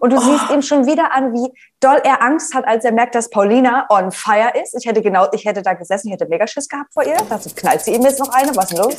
Und 0.00 0.12
du 0.12 0.16
oh. 0.16 0.20
siehst 0.20 0.50
ihm 0.50 0.62
schon 0.62 0.86
wieder 0.86 1.12
an, 1.12 1.32
wie 1.32 1.52
doll 1.80 2.00
er 2.02 2.22
Angst 2.22 2.54
hat, 2.54 2.66
als 2.66 2.84
er 2.84 2.92
merkt, 2.92 3.14
dass 3.14 3.30
Paulina 3.30 3.86
on 3.88 4.10
fire 4.10 4.52
ist. 4.62 4.74
Ich 4.78 4.86
hätte 4.86 5.02
genau, 5.02 5.26
ich 5.32 5.44
hätte 5.44 5.62
da 5.62 5.74
gesessen, 5.74 6.08
ich 6.08 6.14
hätte 6.14 6.26
mega 6.28 6.46
Schiss 6.46 6.68
gehabt 6.68 6.92
vor 6.92 7.04
ihr. 7.04 7.16
Dazu 7.28 7.50
knallt 7.54 7.82
sie 7.82 7.94
ihm 7.94 8.02
jetzt 8.02 8.20
noch 8.20 8.30
eine. 8.30 8.54
Was 8.56 8.70
ist 8.70 8.78
denn 8.78 8.84
los? 8.84 8.96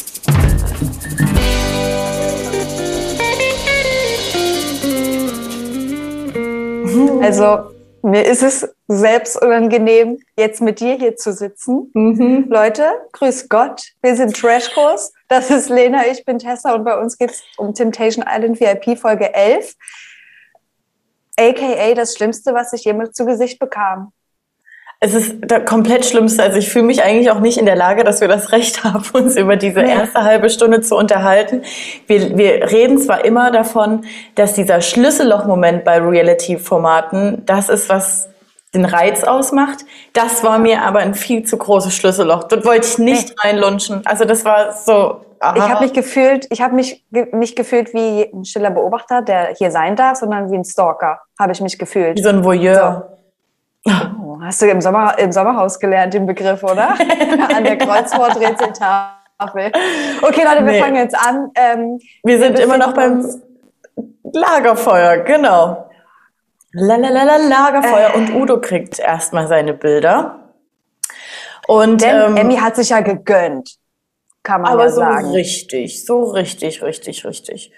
Also 7.22 7.76
mir 8.04 8.24
ist 8.24 8.44
es 8.44 8.70
selbst 8.88 9.42
unangenehm, 9.42 10.20
jetzt 10.38 10.62
mit 10.62 10.80
dir 10.80 10.94
hier 10.94 11.16
zu 11.16 11.34
sitzen. 11.34 11.90
Mhm. 11.96 12.46
Leute, 12.50 12.84
grüß 13.14 13.50
Gott, 13.50 13.82
wir 14.04 14.16
sind 14.16 14.40
Trashkurs. 14.40 15.12
Das 15.28 15.50
ist 15.50 15.70
Lena, 15.70 16.05
ich 16.05 16.23
bin 16.23 16.38
Tessa 16.38 16.76
und 16.76 16.84
bei 16.84 16.96
uns 17.00 17.18
geht 17.18 17.32
es 17.32 17.41
um 17.58 17.73
Temptation 17.73 18.23
Island 18.27 18.59
VIP 18.59 19.00
Folge 19.00 19.34
11. 19.34 19.73
AKA 21.38 21.94
das 21.94 22.16
Schlimmste, 22.16 22.54
was 22.54 22.73
ich 22.73 22.84
jemals 22.85 23.13
zu 23.13 23.25
Gesicht 23.25 23.59
bekam. 23.59 24.12
Es 25.02 25.13
ist 25.13 25.35
komplett 25.66 26.05
Schlimmste. 26.05 26.41
Also 26.41 26.58
ich 26.58 26.70
fühle 26.70 26.85
mich 26.85 27.03
eigentlich 27.03 27.30
auch 27.30 27.39
nicht 27.39 27.58
in 27.58 27.66
der 27.66 27.75
Lage, 27.75 28.03
dass 28.03 28.21
wir 28.21 28.27
das 28.27 28.52
Recht 28.52 28.84
haben, 28.84 29.03
uns 29.13 29.35
über 29.35 29.55
diese 29.55 29.81
erste 29.81 30.23
halbe 30.23 30.49
Stunde 30.49 30.81
zu 30.81 30.95
unterhalten. 30.95 31.63
Wir, 32.08 32.38
wir 32.38 32.71
reden 32.71 32.98
zwar 32.98 33.25
immer 33.25 33.52
davon, 33.52 34.05
dass 34.35 34.53
dieser 34.53 34.81
Schlüssellochmoment 34.81 35.84
bei 35.84 35.99
Reality-Formaten 35.99 37.45
das 37.45 37.70
ist, 37.70 37.89
was 37.89 38.30
den 38.75 38.85
Reiz 38.85 39.23
ausmacht. 39.23 39.85
Das 40.13 40.43
war 40.43 40.59
mir 40.59 40.83
aber 40.83 40.99
ein 40.99 41.13
viel 41.13 41.43
zu 41.43 41.57
großes 41.57 41.95
Schlüsselloch. 41.95 42.43
Dort 42.43 42.66
wollte 42.66 42.88
ich 42.88 42.97
nicht 42.97 43.29
nee. 43.29 43.35
reinlunchen. 43.49 44.02
Also 44.05 44.25
das 44.25 44.45
war 44.45 44.73
so. 44.73 45.21
Aha. 45.39 45.55
Ich 45.57 45.63
habe 45.63 45.83
mich 45.83 45.93
gefühlt, 45.93 46.47
ich 46.49 46.61
habe 46.61 46.75
mich 46.75 47.05
nicht 47.11 47.55
gefühlt 47.55 47.93
wie 47.93 48.31
ein 48.33 48.45
stiller 48.45 48.71
Beobachter, 48.71 49.21
der 49.21 49.53
hier 49.55 49.69
sein 49.69 49.95
darf, 49.95 50.17
sondern 50.17 50.49
wie 50.52 50.55
ein 50.55 50.63
Stalker 50.63 51.19
habe 51.38 51.52
ich 51.52 51.61
mich 51.61 51.77
gefühlt. 51.77 52.17
Wie 52.17 52.23
so 52.23 52.30
ein 52.30 52.43
Voyeur. 52.43 53.09
So. 53.85 53.93
Oh, 53.93 54.39
hast 54.41 54.61
du 54.61 54.67
im, 54.67 54.81
Sommer, 54.81 55.17
im 55.19 55.31
Sommerhaus 55.31 55.80
gelernt, 55.80 56.13
den 56.13 56.25
Begriff, 56.25 56.63
oder? 56.63 56.89
An 57.55 57.63
der 57.63 57.78
Kreuzworträtseltafel. 57.78 59.72
Okay, 60.22 60.41
Leute, 60.44 60.66
wir 60.66 60.72
nee. 60.72 60.81
fangen 60.81 60.95
jetzt 60.95 61.16
an. 61.16 61.52
Ähm, 61.53 62.00
wir 62.23 62.39
sind 62.39 62.57
wir 62.57 62.63
immer 62.63 62.78
noch 62.80 62.94
beim 62.94 63.23
Lagerfeuer, 64.23 65.17
genau. 65.17 65.89
Lalalala, 66.76 67.38
Lagerfeuer. 67.38 68.12
Äh. 68.14 68.18
Und 68.18 68.36
Udo 68.36 68.59
kriegt 68.59 69.00
erstmal 69.00 69.48
seine 69.48 69.73
Bilder. 69.73 70.52
Und 71.68 72.02
Denn 72.02 72.22
ähm, 72.22 72.38
Emmy 72.38 72.58
hat 72.58 72.76
sich 72.76 72.90
ja 72.90 73.00
gegönnt, 73.00 73.78
kann 74.44 74.62
man 74.62 74.73
aber 74.73 74.84
ja 74.84 74.92
sagen. 74.92 75.26
So 75.28 75.34
richtig, 75.34 76.06
so 76.06 76.23
richtig, 76.23 76.84
richtig, 76.84 77.26
richtig. 77.26 77.72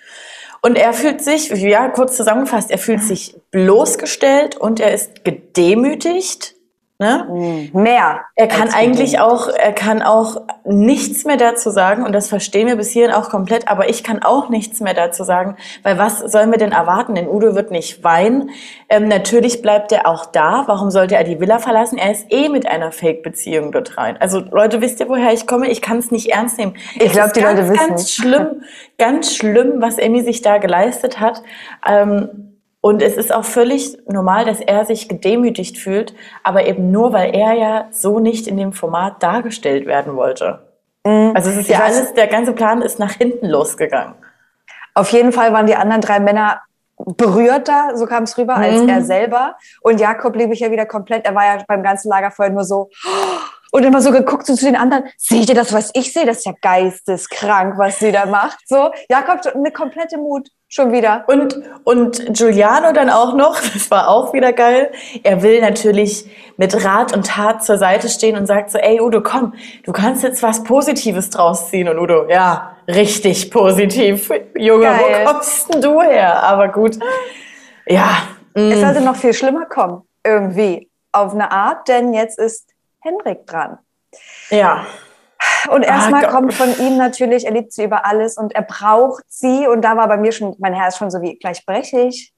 Und 0.62 0.78
er 0.78 0.92
fühlt 0.92 1.24
sich, 1.24 1.50
ja, 1.52 1.88
kurz 1.90 2.18
zusammengefasst, 2.18 2.72
er 2.72 2.80
fühlt 2.80 3.02
sich 3.02 3.40
bloßgestellt 3.52 4.58
und 4.58 4.80
er 4.80 4.94
ist 4.94 5.24
gedemütigt 5.24 6.57
Ne? 7.00 7.28
Mhm. 7.30 7.84
Mehr. 7.84 8.22
Er 8.34 8.48
kann 8.48 8.74
eigentlich 8.74 9.20
auch, 9.20 9.50
er 9.50 9.72
kann 9.72 10.02
auch 10.02 10.42
nichts 10.66 11.26
mehr 11.26 11.38
dazu 11.38 11.70
sagen 11.70 12.04
und 12.04 12.12
das 12.12 12.28
verstehen 12.28 12.66
wir 12.66 12.76
bis 12.76 12.90
hierhin 12.90 13.14
auch 13.14 13.30
komplett, 13.30 13.68
aber 13.68 13.88
ich 13.88 14.04
kann 14.04 14.24
auch 14.24 14.50
nichts 14.50 14.80
mehr 14.80 14.96
dazu 14.96 15.24
sagen, 15.24 15.58
weil 15.84 16.00
was 16.00 16.18
sollen 16.18 16.50
wir 16.50 16.58
denn 16.58 16.72
erwarten? 16.72 17.14
Denn 17.14 17.28
Udo 17.28 17.54
wird 17.54 17.70
nicht 17.70 18.04
weinen. 18.04 18.50
Ähm, 18.90 19.08
natürlich 19.08 19.62
bleibt 19.62 19.92
er 19.92 20.08
auch 20.08 20.26
da. 20.26 20.64
Warum 20.66 20.90
sollte 20.90 21.16
er 21.16 21.24
die 21.24 21.40
Villa 21.40 21.60
verlassen? 21.60 22.00
Er 22.00 22.12
ist 22.12 22.32
eh 22.32 22.50
mit 22.50 22.66
einer 22.66 22.92
Fake-Beziehung 22.92 23.72
dort 23.72 23.96
rein. 24.00 24.18
Also 24.20 24.40
Leute, 24.40 24.82
wisst 24.82 25.00
ihr, 25.00 25.08
woher 25.08 25.32
ich 25.32 25.46
komme? 25.46 25.70
Ich 25.70 25.84
kann 25.84 26.00
es 26.00 26.10
nicht 26.10 26.32
ernst 26.32 26.58
nehmen. 26.58 26.74
Ich 26.96 27.12
glaube, 27.12 27.32
die 27.36 27.42
ganz, 27.42 27.60
Leute 27.60 27.70
wissen. 27.70 27.90
Ganz 27.90 28.12
schlimm, 28.12 28.64
ganz 28.98 29.36
schlimm, 29.36 29.82
was 29.82 30.00
Emmy 30.00 30.24
sich 30.24 30.42
da 30.42 30.58
geleistet 30.58 31.20
hat. 31.20 31.44
Ähm, 31.88 32.57
und 32.82 33.02
es 33.02 33.18
ist 33.18 33.34
auch 33.34 33.46
völlig 33.46 33.98
normal, 34.08 34.46
dass 34.46 34.60
er 34.62 34.86
sich 34.86 35.10
gedemütigt 35.10 35.78
fühlt, 35.78 36.14
aber 36.44 36.68
eben 36.68 36.92
nur, 36.92 37.12
weil 37.12 37.36
er 37.36 37.54
ja 37.54 37.88
so 37.92 38.20
nicht 38.20 38.48
in 38.48 38.58
dem 38.58 38.74
Format 38.74 39.22
dargestellt 39.24 39.86
werden 39.86 40.16
wollte. 40.16 40.60
Mhm. 41.06 41.32
Also 41.36 41.50
es 41.50 41.58
ist 41.58 41.70
ja 41.70 41.80
alles, 41.80 42.14
der 42.14 42.28
ganze 42.28 42.54
Plan 42.54 42.82
ist 42.82 43.00
nach 43.00 43.14
hinten 43.14 43.48
losgegangen. 43.48 44.16
Auf 44.94 45.12
jeden 45.12 45.32
Fall 45.32 45.54
waren 45.54 45.68
die 45.68 45.76
anderen 45.76 46.02
drei 46.02 46.20
Männer 46.20 46.62
berührter, 46.98 47.92
so 47.96 48.06
kam 48.06 48.24
es 48.24 48.38
rüber, 48.38 48.58
mhm. 48.58 48.64
als 48.64 48.82
er 48.82 49.02
selber. 49.04 49.56
Und 49.82 50.00
Jakob 50.00 50.36
liebe 50.36 50.54
ich 50.54 50.60
ja 50.60 50.72
wieder 50.72 50.86
komplett. 50.86 51.26
Er 51.26 51.36
war 51.36 51.46
ja 51.46 51.64
beim 51.68 51.84
ganzen 51.84 52.10
Lagerfeuer 52.10 52.50
nur 52.50 52.64
so 52.64 52.90
und 53.72 53.84
immer 53.84 54.02
so 54.02 54.12
geguckt 54.12 54.46
so 54.46 54.56
zu 54.56 54.66
den 54.66 54.76
anderen. 54.76 55.06
Seht 55.18 55.50
ihr 55.50 55.56
das, 55.56 55.74
was 55.74 55.92
ich 55.94 56.14
sehe? 56.14 56.26
Das 56.26 56.38
ist 56.38 56.46
ja 56.46 56.54
geisteskrank, 56.62 57.78
was 57.78 58.00
sie 58.00 58.12
da 58.12 58.26
macht. 58.26 58.60
So, 58.68 58.92
Jakob, 59.10 59.42
eine 59.54 59.72
komplette 59.72 60.18
Mut. 60.18 60.50
Schon 60.70 60.92
wieder. 60.92 61.24
Und, 61.28 61.62
und 61.86 62.34
Giuliano 62.34 62.92
dann 62.92 63.10
auch 63.10 63.34
noch, 63.34 63.60
das 63.74 63.90
war 63.90 64.10
auch 64.10 64.34
wieder 64.34 64.52
geil. 64.52 64.92
Er 65.24 65.42
will 65.42 65.62
natürlich 65.62 66.30
mit 66.58 66.84
Rat 66.84 67.16
und 67.16 67.28
Tat 67.28 67.64
zur 67.64 67.78
Seite 67.78 68.10
stehen 68.10 68.36
und 68.36 68.48
sagt 68.48 68.72
so, 68.72 68.78
ey 68.78 69.00
Udo, 69.00 69.22
komm, 69.22 69.54
du 69.86 69.94
kannst 69.94 70.24
jetzt 70.24 70.44
was 70.44 70.64
Positives 70.64 71.30
draus 71.30 71.70
ziehen. 71.70 71.88
Und 71.88 72.00
Udo, 72.00 72.28
ja, 72.30 72.76
richtig 72.88 73.50
positiv. 73.50 74.30
Junge, 74.58 74.86
geil. 74.86 75.00
wo 75.26 75.32
kommst 75.32 75.74
denn 75.74 75.82
du 75.82 76.02
her? 76.02 76.44
Aber 76.44 76.68
gut, 76.68 77.00
ja. 77.86 78.24
Mm. 78.54 78.72
Es 78.72 78.82
sollte 78.82 79.02
noch 79.02 79.16
viel 79.16 79.34
schlimmer 79.34 79.66
kommen, 79.66 80.02
irgendwie, 80.26 80.90
auf 81.14 81.34
eine 81.34 81.52
Art, 81.52 81.88
denn 81.88 82.14
jetzt 82.14 82.38
ist 82.38 82.74
Henrik 83.08 83.48
dran. 83.48 83.80
Ja. 84.50 84.86
Und 85.70 85.84
erstmal 85.84 86.26
ah, 86.26 86.30
kommt 86.30 86.54
von 86.54 86.70
ihm 86.80 86.98
natürlich, 86.98 87.46
er 87.46 87.52
liebt 87.52 87.72
sie 87.72 87.84
über 87.84 88.06
alles 88.06 88.38
und 88.38 88.54
er 88.56 88.64
braucht 88.64 89.24
sie. 89.28 89.68
Und 89.68 89.82
da 89.82 89.96
war 89.96 90.08
bei 90.08 90.18
mir 90.18 90.32
schon 90.32 90.56
mein 90.60 90.74
Herz 90.74 90.98
schon 90.98 91.12
so 91.12 91.22
wie, 91.22 91.38
gleich 91.38 91.66
breche 91.66 92.02
ich. 92.02 92.34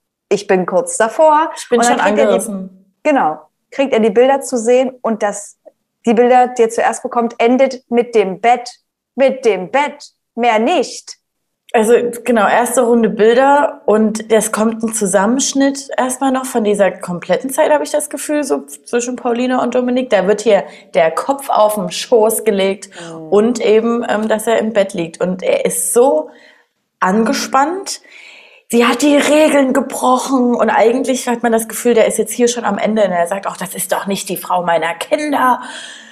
Bin 0.47 0.65
kurz 0.65 0.97
davor. 0.97 1.51
Ich 1.55 1.67
bin 1.69 1.81
schon 1.83 1.99
angerissen. 1.99 2.69
Die, 2.69 3.09
genau. 3.09 3.41
Kriegt 3.71 3.93
er 3.93 3.99
die 3.99 4.09
Bilder 4.09 4.41
zu 4.41 4.57
sehen 4.57 4.91
und 5.01 5.23
das, 5.23 5.57
die 6.05 6.13
Bilder, 6.13 6.47
die 6.47 6.63
er 6.63 6.69
zuerst 6.69 7.03
bekommt, 7.03 7.35
endet 7.39 7.83
mit 7.89 8.13
dem 8.13 8.41
Bett. 8.41 8.69
Mit 9.15 9.45
dem 9.45 9.71
Bett. 9.71 10.11
Mehr 10.35 10.59
nicht. 10.59 11.17
Also 11.71 11.93
genau, 12.23 12.47
erste 12.47 12.81
Runde 12.81 13.09
Bilder 13.09 13.83
und 13.85 14.31
es 14.31 14.51
kommt 14.51 14.81
ein 14.83 14.91
Zusammenschnitt 14.91 15.89
erstmal 15.95 16.31
noch 16.31 16.45
von 16.45 16.63
dieser 16.63 16.89
kompletten 16.89 17.51
Zeit, 17.51 17.71
habe 17.71 17.83
ich 17.83 17.91
das 17.91 18.09
Gefühl, 18.09 18.43
so 18.43 18.65
zwischen 18.65 19.15
Paulina 19.15 19.61
und 19.61 19.75
Dominik. 19.75 20.09
Da 20.09 20.25
wird 20.25 20.41
hier 20.41 20.63
der 20.95 21.11
Kopf 21.11 21.49
auf 21.49 21.75
den 21.75 21.91
Schoß 21.91 22.43
gelegt 22.43 22.89
mhm. 22.99 23.27
und 23.27 23.59
eben, 23.63 24.03
ähm, 24.09 24.27
dass 24.27 24.47
er 24.47 24.57
im 24.57 24.73
Bett 24.73 24.95
liegt. 24.95 25.21
Und 25.21 25.43
er 25.43 25.63
ist 25.65 25.93
so 25.93 26.31
angespannt. 26.99 28.01
Sie 28.71 28.85
hat 28.85 29.03
die 29.03 29.15
Regeln 29.15 29.73
gebrochen 29.73 30.55
und 30.55 30.71
eigentlich 30.71 31.27
hat 31.27 31.43
man 31.43 31.51
das 31.51 31.67
Gefühl, 31.67 31.93
der 31.93 32.07
ist 32.07 32.17
jetzt 32.17 32.33
hier 32.33 32.47
schon 32.47 32.65
am 32.65 32.79
Ende 32.79 33.03
und 33.03 33.11
er 33.11 33.27
sagt 33.27 33.45
auch, 33.45 33.57
das 33.57 33.75
ist 33.75 33.91
doch 33.91 34.07
nicht 34.07 34.27
die 34.29 34.37
Frau 34.37 34.63
meiner 34.63 34.95
Kinder. 34.95 35.61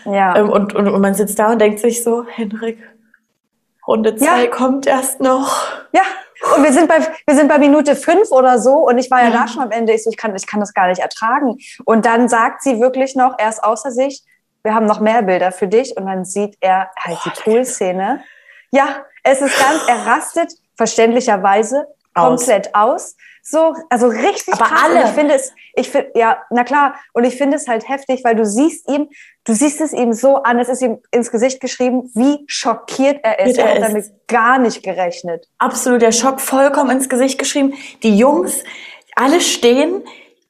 Ja. 0.05 0.37
Ähm, 0.37 0.49
und, 0.49 0.75
und, 0.75 0.87
und 0.87 1.01
man 1.01 1.15
sitzt 1.15 1.39
da 1.39 1.51
und 1.51 1.59
denkt 1.59 1.79
sich 1.79 2.03
so, 2.03 2.25
Henrik, 2.27 2.77
Runde 3.87 4.15
zwei 4.15 4.43
ja. 4.43 4.49
kommt 4.49 4.85
erst 4.85 5.21
noch. 5.21 5.67
Ja, 5.93 6.01
und 6.55 6.63
wir 6.63 6.73
sind 6.73 6.87
bei, 6.87 6.99
wir 7.25 7.35
sind 7.35 7.47
bei 7.47 7.57
Minute 7.57 7.95
fünf 7.95 8.31
oder 8.31 8.59
so 8.59 8.87
und 8.87 8.97
ich 8.97 9.09
war 9.09 9.23
ja, 9.23 9.29
ja. 9.29 9.31
da 9.31 9.47
schon 9.47 9.63
am 9.63 9.71
Ende. 9.71 9.93
Ich 9.93 10.03
so, 10.03 10.09
ich 10.09 10.17
kann, 10.17 10.35
ich 10.35 10.45
kann 10.45 10.59
das 10.59 10.73
gar 10.73 10.87
nicht 10.87 10.99
ertragen. 10.99 11.57
Und 11.85 12.05
dann 12.05 12.29
sagt 12.29 12.61
sie 12.61 12.79
wirklich 12.79 13.15
noch, 13.15 13.35
er 13.37 13.49
ist 13.49 13.63
außer 13.63 13.91
sich, 13.91 14.23
wir 14.63 14.73
haben 14.73 14.85
noch 14.85 14.99
mehr 14.99 15.21
Bilder 15.21 15.51
für 15.51 15.67
dich. 15.67 15.95
Und 15.97 16.05
dann 16.05 16.25
sieht 16.25 16.57
er 16.59 16.91
halt 16.99 17.17
Boah, 17.23 17.31
die 17.35 17.41
Pool-Szene. 17.41 18.21
Ja, 18.71 19.05
es 19.23 19.41
ist 19.41 19.57
ganz, 19.57 19.87
er 19.87 20.05
rastet 20.05 20.53
verständlicherweise 20.75 21.87
aus. 22.13 22.45
komplett 22.45 22.75
aus. 22.75 23.15
So, 23.49 23.73
also 23.89 24.07
richtig 24.07 24.55
Aber 24.55 24.65
krass. 24.65 24.81
alle. 24.83 24.99
Und 24.99 25.05
ich 25.05 25.13
finde 25.13 25.33
es, 25.35 25.53
ich 25.73 25.89
finde, 25.89 26.11
ja, 26.15 26.43
na 26.49 26.65
klar. 26.65 26.95
Und 27.13 27.23
ich 27.23 27.37
finde 27.37 27.55
es 27.55 27.65
halt 27.69 27.87
heftig, 27.87 28.25
weil 28.25 28.35
du 28.35 28.45
siehst 28.45 28.89
ihm, 28.91 29.07
du 29.45 29.53
siehst 29.53 29.79
es 29.79 29.93
ihm 29.93 30.11
so 30.11 30.43
an, 30.43 30.59
es 30.59 30.67
ist 30.67 30.81
ihm 30.81 30.97
ins 31.11 31.31
Gesicht 31.31 31.61
geschrieben, 31.61 32.11
wie 32.13 32.43
schockiert 32.47 33.21
er 33.23 33.39
ist. 33.39 33.57
Er, 33.57 33.67
er 33.67 33.75
hat 33.75 33.89
damit 33.89 34.05
gar 34.27 34.59
nicht 34.59 34.83
gerechnet. 34.83 35.47
Absolut, 35.59 36.01
der 36.01 36.11
Schock 36.11 36.41
vollkommen 36.41 36.89
ins 36.89 37.07
Gesicht 37.07 37.39
geschrieben. 37.39 37.73
Die 38.03 38.17
Jungs, 38.17 38.65
alle 39.15 39.39
stehen, 39.39 40.03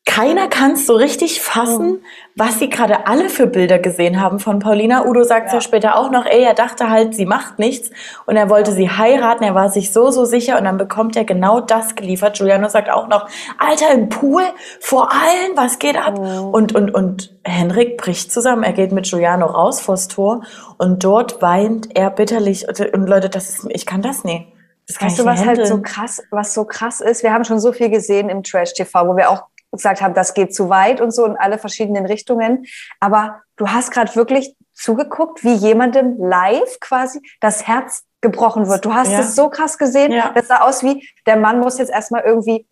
keiner 0.07 0.47
kann 0.47 0.71
es 0.71 0.87
so 0.87 0.95
richtig 0.95 1.41
fassen, 1.41 2.01
was 2.33 2.59
sie 2.59 2.69
gerade 2.69 3.07
alle 3.07 3.29
für 3.29 3.45
Bilder 3.45 3.77
gesehen 3.77 4.21
haben 4.21 4.39
von 4.39 4.59
Paulina. 4.59 5.05
Udo 5.05 5.23
sagt 5.23 5.49
ja. 5.49 5.55
ja 5.55 5.61
später 5.61 5.97
auch 5.97 6.09
noch, 6.09 6.25
ey, 6.25 6.43
er 6.43 6.53
dachte 6.53 6.89
halt, 6.89 7.13
sie 7.13 7.25
macht 7.25 7.59
nichts 7.59 7.91
und 8.25 8.37
er 8.37 8.49
wollte 8.49 8.71
sie 8.71 8.89
heiraten, 8.89 9.43
er 9.43 9.53
war 9.53 9.69
sich 9.69 9.91
so, 9.91 10.09
so 10.09 10.23
sicher 10.23 10.57
und 10.57 10.63
dann 10.63 10.77
bekommt 10.77 11.17
er 11.17 11.25
genau 11.25 11.59
das 11.59 11.95
geliefert. 11.95 12.37
Giuliano 12.37 12.69
sagt 12.69 12.89
auch 12.89 13.09
noch, 13.09 13.27
Alter, 13.59 13.91
im 13.91 14.07
Pool, 14.07 14.43
vor 14.79 15.11
allen, 15.11 15.55
was 15.55 15.77
geht 15.77 15.97
ab? 15.97 16.17
Mhm. 16.17 16.45
Und, 16.53 16.73
und, 16.73 16.95
und 16.95 17.35
Henrik 17.43 17.97
bricht 17.97 18.31
zusammen, 18.31 18.63
er 18.63 18.73
geht 18.73 18.93
mit 18.93 19.09
Giuliano 19.09 19.45
raus 19.45 19.81
vors 19.81 20.07
Tor 20.07 20.41
und 20.77 21.03
dort 21.03 21.41
weint 21.41 21.89
er 21.95 22.11
bitterlich. 22.11 22.65
Und 22.67 23.07
Leute, 23.07 23.29
das 23.29 23.49
ist, 23.49 23.67
ich 23.69 23.85
kann 23.85 24.01
das 24.01 24.23
nie. 24.23 24.47
Das 24.87 25.01
weißt 25.01 25.19
du, 25.19 25.25
was 25.25 25.41
handeln. 25.41 25.57
halt 25.57 25.67
so 25.67 25.81
krass, 25.81 26.23
was 26.31 26.53
so 26.53 26.63
krass 26.63 27.01
ist? 27.01 27.21
Wir 27.21 27.33
haben 27.33 27.43
schon 27.43 27.59
so 27.59 27.73
viel 27.73 27.89
gesehen 27.89 28.29
im 28.29 28.41
Trash 28.41 28.73
TV, 28.73 29.05
wo 29.05 29.17
wir 29.17 29.29
auch 29.29 29.43
gesagt 29.71 30.01
haben, 30.01 30.13
das 30.13 30.33
geht 30.33 30.55
zu 30.55 30.69
weit 30.69 31.01
und 31.01 31.11
so 31.11 31.25
in 31.25 31.35
alle 31.37 31.57
verschiedenen 31.57 32.05
Richtungen. 32.05 32.65
Aber 32.99 33.41
du 33.55 33.67
hast 33.67 33.91
gerade 33.91 34.15
wirklich 34.15 34.55
zugeguckt, 34.73 35.43
wie 35.43 35.53
jemandem 35.53 36.17
live 36.17 36.79
quasi 36.79 37.19
das 37.41 37.67
Herz 37.67 38.03
gebrochen 38.21 38.67
wird. 38.67 38.85
Du 38.85 38.93
hast 38.93 39.11
ja. 39.11 39.19
es 39.19 39.35
so 39.35 39.49
krass 39.49 39.77
gesehen. 39.77 40.11
Ja. 40.11 40.31
Das 40.33 40.47
sah 40.47 40.61
aus 40.61 40.83
wie, 40.83 41.07
der 41.25 41.37
Mann 41.37 41.59
muss 41.59 41.77
jetzt 41.77 41.91
erstmal 41.91 42.23
irgendwie 42.23 42.65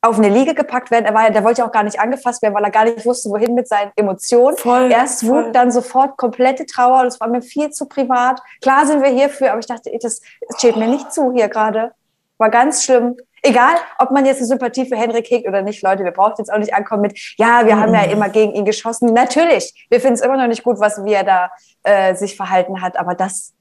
auf 0.00 0.16
eine 0.16 0.28
Liege 0.28 0.54
gepackt 0.54 0.90
werden. 0.90 1.06
Er 1.06 1.14
war 1.14 1.24
ja, 1.24 1.30
der 1.30 1.42
wollte 1.42 1.62
ja 1.62 1.66
auch 1.66 1.72
gar 1.72 1.82
nicht 1.82 1.98
angefasst 1.98 2.40
werden, 2.42 2.54
weil 2.54 2.62
er 2.62 2.70
gar 2.70 2.84
nicht 2.84 3.04
wusste, 3.04 3.30
wohin 3.30 3.54
mit 3.54 3.66
seinen 3.66 3.90
Emotionen. 3.96 4.56
Voll, 4.56 4.90
Erst 4.90 5.24
voll. 5.24 5.46
Wut, 5.46 5.54
dann 5.54 5.72
sofort 5.72 6.16
komplette 6.16 6.66
Trauer. 6.66 7.02
Das 7.04 7.20
war 7.20 7.28
mir 7.28 7.42
viel 7.42 7.70
zu 7.70 7.86
privat. 7.86 8.40
Klar 8.62 8.86
sind 8.86 9.02
wir 9.02 9.10
hierfür, 9.10 9.50
aber 9.50 9.58
ich 9.58 9.66
dachte, 9.66 9.90
das 10.00 10.20
steht 10.56 10.76
mir 10.76 10.86
nicht 10.86 11.12
zu 11.12 11.32
hier 11.32 11.48
gerade. 11.48 11.92
War 12.38 12.50
ganz 12.50 12.84
schlimm. 12.84 13.16
Egal, 13.42 13.74
ob 13.98 14.10
man 14.10 14.26
jetzt 14.26 14.38
eine 14.38 14.46
Sympathie 14.46 14.86
für 14.86 14.96
Henrik 14.96 15.30
hegt 15.30 15.46
oder 15.46 15.62
nicht, 15.62 15.82
Leute, 15.82 16.04
wir 16.04 16.10
brauchen 16.12 16.34
jetzt 16.38 16.52
auch 16.52 16.58
nicht 16.58 16.74
ankommen 16.74 17.02
mit, 17.02 17.18
ja, 17.36 17.66
wir 17.66 17.78
haben 17.78 17.94
ja 17.94 18.02
immer 18.02 18.28
gegen 18.28 18.52
ihn 18.54 18.64
geschossen. 18.64 19.12
Natürlich, 19.12 19.86
wir 19.90 20.00
finden 20.00 20.14
es 20.14 20.20
immer 20.20 20.36
noch 20.36 20.48
nicht 20.48 20.64
gut, 20.64 20.80
was 20.80 21.04
wie 21.04 21.12
er 21.12 21.24
da 21.24 21.50
äh, 21.82 22.14
sich 22.14 22.36
verhalten 22.36 22.82
hat, 22.82 22.96
aber 22.96 23.14
das, 23.14 23.52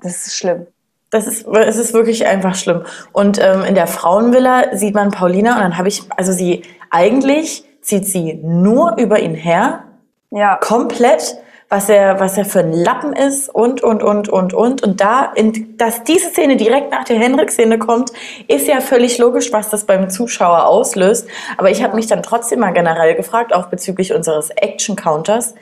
das 0.00 0.26
ist 0.26 0.36
schlimm. 0.36 0.66
Das 1.10 1.26
ist, 1.26 1.46
es 1.46 1.76
ist 1.76 1.92
wirklich 1.92 2.26
einfach 2.26 2.54
schlimm. 2.54 2.84
Und 3.12 3.38
ähm, 3.38 3.64
in 3.64 3.74
der 3.74 3.86
Frauenvilla 3.86 4.74
sieht 4.76 4.94
man 4.94 5.10
Paulina 5.10 5.56
und 5.56 5.62
dann 5.62 5.78
habe 5.78 5.88
ich, 5.88 6.02
also 6.16 6.32
sie, 6.32 6.62
eigentlich 6.90 7.64
zieht 7.82 8.06
sie 8.06 8.34
nur 8.34 8.96
über 8.96 9.20
ihn 9.20 9.34
her, 9.34 9.84
Ja, 10.30 10.56
komplett, 10.56 11.36
was 11.72 11.88
er, 11.88 12.20
was 12.20 12.36
er 12.36 12.44
für 12.44 12.60
ein 12.60 12.74
Lappen 12.74 13.14
ist 13.14 13.48
und, 13.48 13.82
und, 13.82 14.02
und, 14.02 14.28
und, 14.28 14.52
und. 14.52 14.82
Und 14.82 15.00
da, 15.00 15.32
in, 15.34 15.78
dass 15.78 16.04
diese 16.04 16.28
Szene 16.28 16.56
direkt 16.56 16.90
nach 16.90 17.04
der 17.04 17.18
Henrik-Szene 17.18 17.78
kommt, 17.78 18.10
ist 18.46 18.68
ja 18.68 18.82
völlig 18.82 19.16
logisch, 19.16 19.54
was 19.54 19.70
das 19.70 19.86
beim 19.86 20.10
Zuschauer 20.10 20.66
auslöst. 20.66 21.26
Aber 21.56 21.70
ich 21.70 21.82
habe 21.82 21.96
mich 21.96 22.08
dann 22.08 22.22
trotzdem 22.22 22.60
mal 22.60 22.74
generell 22.74 23.14
gefragt, 23.14 23.54
auch 23.54 23.68
bezüglich 23.68 24.12
unseres 24.12 24.50
Action-Counters, 24.50 25.54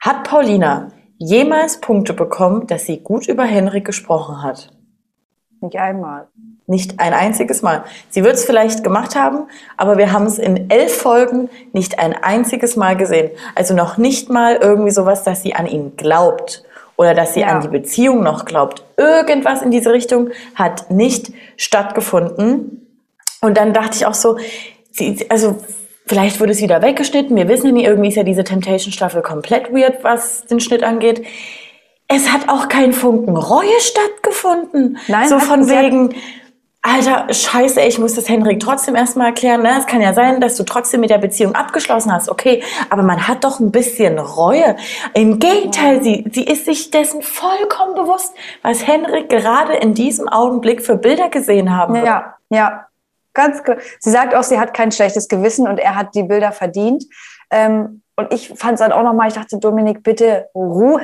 hat 0.00 0.24
Paulina 0.24 0.88
jemals 1.18 1.82
Punkte 1.82 2.14
bekommen, 2.14 2.66
dass 2.66 2.86
sie 2.86 3.00
gut 3.00 3.28
über 3.28 3.44
Henrik 3.44 3.84
gesprochen 3.84 4.42
hat? 4.42 4.70
Nicht 5.60 5.76
einmal. 5.76 6.26
Nicht 6.66 6.98
ein 6.98 7.12
einziges 7.14 7.62
Mal. 7.62 7.84
Sie 8.10 8.24
wird 8.24 8.34
es 8.34 8.44
vielleicht 8.44 8.82
gemacht 8.82 9.14
haben, 9.14 9.44
aber 9.76 9.98
wir 9.98 10.12
haben 10.12 10.26
es 10.26 10.38
in 10.38 10.68
elf 10.68 10.96
Folgen 10.96 11.48
nicht 11.72 11.98
ein 11.98 12.12
einziges 12.14 12.76
Mal 12.76 12.96
gesehen. 12.96 13.30
Also 13.54 13.74
noch 13.74 13.96
nicht 13.98 14.28
mal 14.30 14.56
irgendwie 14.56 14.90
sowas, 14.90 15.22
dass 15.22 15.42
sie 15.42 15.54
an 15.54 15.66
ihn 15.66 15.96
glaubt 15.96 16.64
oder 16.96 17.14
dass 17.14 17.34
sie 17.34 17.40
Ja. 17.40 17.48
an 17.48 17.60
die 17.60 17.68
Beziehung 17.68 18.22
noch 18.22 18.44
glaubt. 18.46 18.84
Irgendwas 18.96 19.62
in 19.62 19.70
diese 19.70 19.92
Richtung 19.92 20.30
hat 20.54 20.90
nicht 20.90 21.32
stattgefunden. 21.56 22.82
Und 23.40 23.56
dann 23.56 23.72
dachte 23.72 23.96
ich 23.96 24.06
auch 24.06 24.14
so, 24.14 24.38
sie, 24.90 25.26
also 25.28 25.56
vielleicht 26.06 26.40
wurde 26.40 26.52
es 26.52 26.60
wieder 26.60 26.82
weggeschnitten. 26.82 27.36
Wir 27.36 27.48
wissen 27.48 27.66
ja 27.66 27.72
nie, 27.72 27.84
irgendwie 27.84 28.08
ist 28.08 28.16
ja 28.16 28.22
diese 28.24 28.44
Temptation-Staffel 28.44 29.22
komplett 29.22 29.72
weird, 29.72 30.02
was 30.02 30.46
den 30.46 30.58
Schnitt 30.58 30.82
angeht. 30.82 31.22
Es 32.08 32.32
hat 32.32 32.48
auch 32.48 32.68
kein 32.68 32.92
Funken 32.92 33.36
Reue 33.36 33.80
stattgefunden. 33.80 34.98
Nein, 35.08 35.28
so 35.28 35.38
von 35.38 35.68
wegen, 35.68 36.14
Alter, 36.88 37.26
scheiße, 37.32 37.80
ich 37.80 37.98
muss 37.98 38.14
das 38.14 38.28
Henrik 38.28 38.60
trotzdem 38.60 38.94
erstmal 38.94 39.28
erklären. 39.28 39.62
Ne? 39.62 39.74
Es 39.76 39.86
kann 39.86 40.00
ja 40.00 40.14
sein, 40.14 40.40
dass 40.40 40.56
du 40.56 40.62
trotzdem 40.62 41.00
mit 41.00 41.10
der 41.10 41.18
Beziehung 41.18 41.56
abgeschlossen 41.56 42.12
hast. 42.12 42.28
Okay, 42.28 42.62
aber 42.90 43.02
man 43.02 43.26
hat 43.26 43.42
doch 43.42 43.58
ein 43.58 43.72
bisschen 43.72 44.20
Reue. 44.20 44.76
Im 45.12 45.40
Gegenteil, 45.40 46.02
sie, 46.04 46.24
sie 46.32 46.44
ist 46.44 46.64
sich 46.64 46.92
dessen 46.92 47.22
vollkommen 47.22 47.96
bewusst, 47.96 48.34
was 48.62 48.86
Henrik 48.86 49.28
gerade 49.28 49.74
in 49.74 49.94
diesem 49.94 50.28
Augenblick 50.28 50.80
für 50.80 50.96
Bilder 50.96 51.28
gesehen 51.28 51.76
haben 51.76 51.94
wird. 51.94 52.06
Ja, 52.06 52.36
ja, 52.50 52.86
ganz 53.34 53.64
klar. 53.64 53.78
Sie 53.98 54.10
sagt 54.10 54.36
auch, 54.36 54.44
sie 54.44 54.60
hat 54.60 54.72
kein 54.72 54.92
schlechtes 54.92 55.26
Gewissen 55.26 55.66
und 55.66 55.78
er 55.78 55.96
hat 55.96 56.14
die 56.14 56.22
Bilder 56.22 56.52
verdient. 56.52 57.04
Ähm, 57.50 58.02
und 58.16 58.32
ich 58.32 58.48
fand 58.56 58.74
es 58.74 58.80
dann 58.80 58.92
auch 58.92 59.02
nochmal, 59.02 59.28
ich 59.28 59.34
dachte, 59.34 59.58
Dominik, 59.58 60.02
bitte 60.02 60.48
Ruhe, 60.54 61.00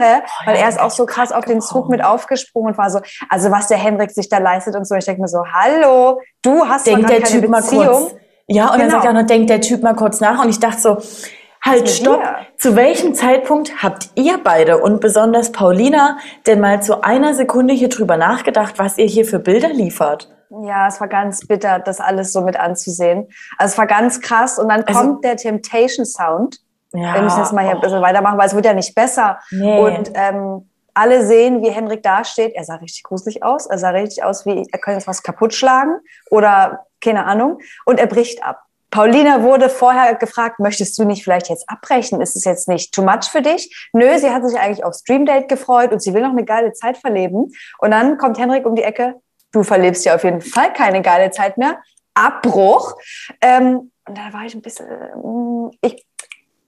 weil 0.46 0.56
er 0.56 0.68
ist 0.68 0.80
auch 0.80 0.90
so 0.90 1.04
krass 1.06 1.30
auf 1.32 1.44
den 1.44 1.60
Zug 1.60 1.88
mit 1.88 2.02
aufgesprungen 2.02 2.72
und 2.72 2.78
war 2.78 2.90
so, 2.90 3.00
also 3.28 3.50
was 3.50 3.68
der 3.68 3.78
Henrik 3.78 4.10
sich 4.10 4.28
da 4.28 4.38
leistet 4.38 4.74
und 4.76 4.86
so. 4.86 4.94
Ich 4.94 5.04
denke 5.04 5.20
mir 5.20 5.28
so, 5.28 5.44
hallo, 5.52 6.20
du 6.42 6.66
hast 6.66 6.86
denkt 6.86 7.08
der 7.10 7.20
keine 7.20 7.40
Typ 7.40 7.50
mal 7.50 7.60
Beziehung. 7.60 7.86
kurz. 7.86 8.14
Ja, 8.48 8.64
und 8.72 8.72
dann 8.78 8.88
Genau. 8.88 8.90
sagt 8.92 9.04
er 9.04 9.10
auch 9.10 9.14
noch, 9.14 9.26
denkt 9.26 9.50
der 9.50 9.60
Typ 9.60 9.82
mal 9.82 9.94
kurz 9.94 10.20
nach. 10.20 10.42
Und 10.42 10.48
ich 10.50 10.58
dachte 10.58 10.80
so, 10.80 10.96
halt, 11.64 11.88
stopp. 11.88 12.20
Zu 12.58 12.76
welchem 12.76 13.14
Zeitpunkt 13.14 13.82
habt 13.82 14.10
ihr 14.14 14.38
beide 14.42 14.78
und 14.78 15.00
besonders 15.00 15.52
Paulina 15.52 16.18
denn 16.46 16.60
mal 16.60 16.82
zu 16.82 17.02
einer 17.02 17.34
Sekunde 17.34 17.72
hier 17.74 17.88
drüber 17.88 18.16
nachgedacht, 18.16 18.78
was 18.78 18.98
ihr 18.98 19.06
hier 19.06 19.24
für 19.24 19.38
Bilder 19.38 19.68
liefert? 19.68 20.28
Ja, 20.64 20.86
es 20.88 21.00
war 21.00 21.08
ganz 21.08 21.46
bitter, 21.46 21.78
das 21.78 22.00
alles 22.00 22.32
so 22.32 22.42
mit 22.42 22.58
anzusehen. 22.58 23.28
Also 23.58 23.72
es 23.72 23.78
war 23.78 23.86
ganz 23.86 24.20
krass 24.20 24.58
und 24.58 24.68
dann 24.68 24.82
Also- 24.84 24.98
kommt 25.00 25.24
der 25.24 25.36
Temptation 25.36 26.04
Sound. 26.04 26.58
Ja. 26.92 27.14
Wir 27.14 27.22
müssen 27.22 27.40
jetzt 27.40 27.52
mal 27.52 27.64
hier 27.64 27.74
ein 27.74 27.80
bisschen 27.80 28.02
weitermachen, 28.02 28.38
weil 28.38 28.46
es 28.46 28.54
wird 28.54 28.66
ja 28.66 28.74
nicht 28.74 28.94
besser. 28.94 29.38
Nee. 29.50 29.78
Und 29.78 30.10
ähm, 30.14 30.68
alle 30.94 31.24
sehen, 31.24 31.62
wie 31.62 31.70
Henrik 31.70 32.02
dasteht. 32.02 32.54
Er 32.54 32.64
sah 32.64 32.74
richtig 32.76 33.02
gruselig 33.04 33.42
aus. 33.42 33.66
Er 33.66 33.78
sah 33.78 33.90
richtig 33.90 34.24
aus, 34.24 34.44
wie 34.46 34.66
er 34.70 34.78
könnte 34.78 34.98
jetzt 34.98 35.08
was 35.08 35.22
kaputt 35.22 35.54
schlagen 35.54 35.98
oder 36.30 36.86
keine 37.00 37.24
Ahnung. 37.24 37.58
Und 37.86 37.98
er 37.98 38.06
bricht 38.06 38.44
ab. 38.44 38.62
Paulina 38.90 39.42
wurde 39.42 39.70
vorher 39.70 40.14
gefragt, 40.16 40.60
möchtest 40.60 40.98
du 40.98 41.04
nicht 41.04 41.24
vielleicht 41.24 41.48
jetzt 41.48 41.68
abbrechen? 41.68 42.20
Ist 42.20 42.36
es 42.36 42.44
jetzt 42.44 42.68
nicht 42.68 42.92
too 42.92 43.02
much 43.02 43.24
für 43.30 43.40
dich? 43.40 43.88
Nö, 43.94 44.18
sie 44.18 44.30
hat 44.30 44.46
sich 44.46 44.60
eigentlich 44.60 44.84
auf 44.84 44.94
Streamdate 44.94 45.48
gefreut 45.48 45.92
und 45.92 46.02
sie 46.02 46.12
will 46.12 46.20
noch 46.20 46.30
eine 46.30 46.44
geile 46.44 46.74
Zeit 46.74 46.98
verleben. 46.98 47.52
Und 47.78 47.90
dann 47.90 48.18
kommt 48.18 48.38
Henrik 48.38 48.66
um 48.66 48.74
die 48.74 48.82
Ecke. 48.82 49.14
Du 49.50 49.62
verlebst 49.62 50.04
ja 50.04 50.14
auf 50.14 50.24
jeden 50.24 50.42
Fall 50.42 50.74
keine 50.74 51.00
geile 51.00 51.30
Zeit 51.30 51.56
mehr. 51.56 51.78
Abbruch. 52.12 52.94
Ähm, 53.40 53.92
und 54.06 54.18
da 54.18 54.30
war 54.32 54.44
ich 54.44 54.54
ein 54.54 54.60
bisschen, 54.60 54.86
ich, 55.80 56.04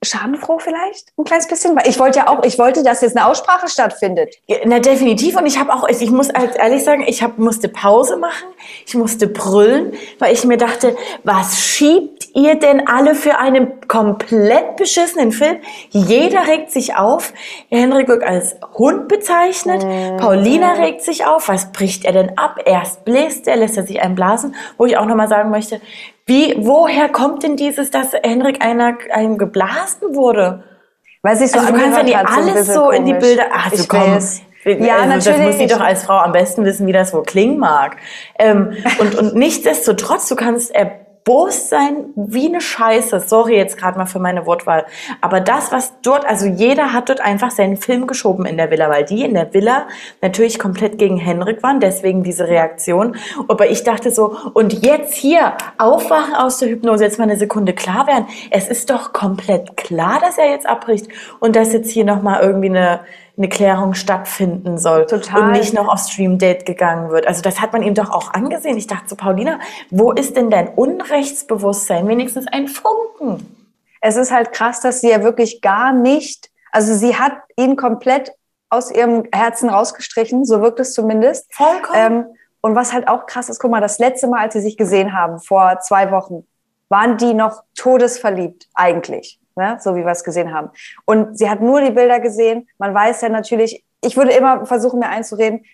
schadenfroh 0.05 0.59
vielleicht, 0.59 1.13
ein 1.19 1.25
kleines 1.25 1.49
bisschen, 1.49 1.77
weil 1.77 1.89
ich 1.89 1.99
wollte 1.99 2.21
ja 2.21 2.29
auch, 2.29 2.45
ich 2.45 2.59
wollte, 2.59 2.83
dass 2.83 3.01
jetzt 3.01 3.17
eine 3.17 3.27
Aussprache 3.27 3.69
stattfindet. 3.69 4.35
Na, 4.65 4.79
definitiv. 4.79 5.37
Und 5.37 5.47
ich 5.47 5.59
habe 5.59 5.73
auch, 5.73 5.89
ich 5.89 6.11
muss 6.11 6.29
ehrlich 6.31 6.85
sagen, 6.85 7.05
ich 7.07 7.23
hab, 7.23 7.39
musste 7.39 7.69
Pause 7.69 8.17
machen. 8.17 8.47
Ich 8.87 8.95
musste 8.95 9.27
brüllen, 9.27 9.93
weil 10.19 10.33
ich 10.33 10.45
mir 10.45 10.57
dachte, 10.57 10.97
was 11.23 11.61
schiebt 11.61 12.29
ihr 12.35 12.57
denn 12.57 12.87
alle 12.87 13.15
für 13.15 13.39
einen 13.39 13.87
komplett 13.89 14.77
beschissenen 14.77 15.33
Film? 15.33 15.59
Jeder 15.91 16.47
regt 16.47 16.71
sich 16.71 16.97
auf. 16.97 17.33
Henrik 17.69 18.09
wird 18.09 18.23
als 18.23 18.57
Hund 18.75 19.09
bezeichnet. 19.09 19.83
Paulina 20.19 20.73
regt 20.73 21.03
sich 21.03 21.27
auf. 21.27 21.49
Was 21.49 21.73
bricht 21.73 22.05
er 22.05 22.13
denn 22.13 22.39
ab? 22.39 22.61
Erst 22.65 23.05
bläst 23.05 23.47
er, 23.47 23.57
lässt 23.57 23.77
er 23.77 23.85
sich 23.85 24.01
einblasen. 24.01 24.55
Wo 24.77 24.87
ich 24.87 24.97
auch 24.97 25.07
nochmal 25.07 25.29
sagen 25.29 25.51
möchte, 25.51 25.81
wie, 26.27 26.55
woher 26.59 27.09
kommt 27.09 27.43
denn 27.43 27.57
dieses, 27.57 27.91
dass 27.91 28.13
Henrik 28.13 28.65
einer, 28.65 28.97
einem 29.13 29.39
geblasen 29.39 30.15
wurde? 30.15 30.65
Weil 31.23 31.37
sich 31.37 31.51
so 31.51 31.59
Also 31.59 31.73
du 31.73 31.79
kannst 31.79 31.99
ja 31.99 32.03
nicht 32.05 32.19
so 32.19 32.35
alles 32.51 32.67
so 32.67 32.91
in 32.91 33.05
die 33.07 33.13
komisch. 33.13 33.27
Bilder. 33.29 33.45
Ach, 33.53 33.71
so 33.71 33.83
ich 33.83 33.89
komm. 33.89 34.01
weiß. 34.01 34.41
Ja, 34.65 34.97
also 34.97 35.13
Das 35.13 35.27
muss 35.27 35.27
sie 35.27 35.41
natürlich. 35.41 35.73
doch 35.73 35.81
als 35.81 36.05
Frau 36.05 36.17
am 36.19 36.33
besten 36.33 36.65
wissen, 36.65 36.87
wie 36.87 36.93
das 36.93 37.13
wohl 37.13 37.23
klingen 37.23 37.59
mag. 37.59 37.97
Ähm, 38.39 38.75
und, 38.99 39.15
und 39.15 39.35
nichtsdestotrotz, 39.35 40.29
du 40.29 40.37
kannst 40.37 40.75
erbost 40.75 41.04
sein 41.27 42.13
wie 42.17 42.49
eine 42.49 42.61
Scheiße. 42.61 43.21
Sorry 43.21 43.57
jetzt 43.57 43.79
gerade 43.79 43.97
mal 43.97 44.07
für 44.07 44.19
meine 44.19 44.45
Wortwahl. 44.45 44.85
Aber 45.23 45.41
das, 45.41 45.73
was 45.73 45.95
dort, 46.03 46.27
also 46.27 46.47
jeder 46.47 46.93
hat 46.93 47.09
dort 47.09 47.21
einfach 47.21 47.51
seinen 47.51 47.79
Film 47.79 48.07
geschoben 48.07 48.45
in 48.45 48.59
der 48.59 48.71
Villa, 48.71 48.91
weil 48.91 49.05
die 49.05 49.25
in 49.25 49.35
der 49.35 49.53
Villa 49.55 49.89
natürlich 50.21 50.59
komplett 50.59 50.99
gegen 50.99 51.17
Henrik 51.17 51.63
waren, 51.63 51.81
deswegen 51.81 52.23
diese 52.23 52.47
Reaktion. 52.49 53.17
Aber 53.49 53.71
ich 53.71 53.85
dachte 53.85 54.11
so, 54.11 54.37
und 54.53 54.85
jetzt 54.85 55.15
hier 55.15 55.55
aufwachen 55.79 56.35
aus 56.35 56.59
der 56.59 56.69
Hypnose, 56.69 57.05
jetzt 57.05 57.19
mal 57.19 57.25
eine 57.25 57.39
Sekunde 57.39 57.73
klar 57.73 58.07
werden. 58.07 58.27
Es 58.51 58.69
ist 58.69 58.91
doch 58.91 59.13
komplett 59.13 59.77
klar, 59.77 60.21
dass 60.21 60.37
er 60.37 60.51
jetzt 60.51 60.67
abbricht 60.67 61.09
und 61.41 61.57
dass 61.57 61.73
jetzt 61.73 61.91
hier 61.91 62.05
nochmal 62.05 62.43
irgendwie 62.43 62.69
eine, 62.69 63.01
eine 63.37 63.49
Klärung 63.49 63.95
stattfinden 63.95 64.79
soll 64.79 65.07
Total. 65.07 65.43
und 65.43 65.53
nicht 65.53 65.75
noch 65.75 65.89
auf 65.89 66.01
Stream 66.01 66.39
Date 66.39 66.65
gegangen 66.67 67.11
wird. 67.11 67.27
Also 67.27 67.43
das 67.43 67.61
hat 67.61 67.73
man 67.73 67.83
ihm 67.83 67.95
doch 67.95 68.11
auch 68.11 68.33
angesehen. 68.33 68.77
Ich 68.77 68.87
dachte 68.87 69.09
so, 69.09 69.17
Paulina, 69.17 69.59
wo 69.91 70.13
ist 70.13 70.37
denn 70.37 70.51
dein 70.51 70.69
Unrechtsbewusstsein? 70.69 72.07
Wenigstens 72.07 72.47
ein 72.47 72.69
Funken. 72.69 73.67
Es 74.01 74.17
ist 74.17 74.31
halt 74.31 74.53
krass, 74.53 74.81
dass 74.81 75.01
sie 75.01 75.11
ja 75.11 75.25
wirklich 75.25 75.63
gar 75.63 75.93
nicht, 75.93 76.51
also 76.71 76.95
sie 76.95 77.17
hat 77.17 77.33
ihn 77.57 77.75
komplett 77.77 78.33
aus 78.71 78.91
ihrem 78.91 79.25
Herzen 79.33 79.69
rausgestrichen, 79.69 80.45
so 80.45 80.61
wirkt 80.61 80.81
es 80.81 80.93
zumindest. 80.93 81.53
Vollkommen. 81.55 81.95
Ähm, 81.95 82.27
und 82.61 82.75
was 82.75 82.93
halt 82.93 83.09
auch 83.09 83.27
krass 83.27 83.49
ist, 83.49 83.59
guck 83.59 83.71
mal, 83.71 83.81
das 83.81 83.99
letzte 83.99 84.27
Mal, 84.27 84.41
als 84.41 84.55
sie 84.55 84.61
sich 84.61 84.77
gesehen 84.77 85.13
haben, 85.13 85.39
vor 85.39 85.81
zwei 85.81 86.11
Wochen, 86.11 86.47
waren 86.89 87.17
die 87.17 87.35
noch 87.35 87.63
todesverliebt, 87.75 88.69
eigentlich, 88.75 89.41
ne? 89.57 89.79
so 89.81 89.95
wie 89.95 90.05
wir 90.05 90.13
es 90.13 90.25
gesehen 90.25 90.53
haben. 90.53 90.71
Und 91.05 91.39
sie 91.39 91.49
hat 91.49 91.61
nur 91.61 91.81
die 91.81 91.91
Bilder 91.91 92.21
gesehen. 92.21 92.69
Man 92.79 92.95
weiß 92.95 93.21
ja 93.23 93.29
natürlich, 93.29 93.85
ich 94.03 94.17
würde 94.17 94.33
immer 94.33 94.67
versuchen, 94.67 94.99
mir 95.01 95.09
einzureden, 95.09 95.65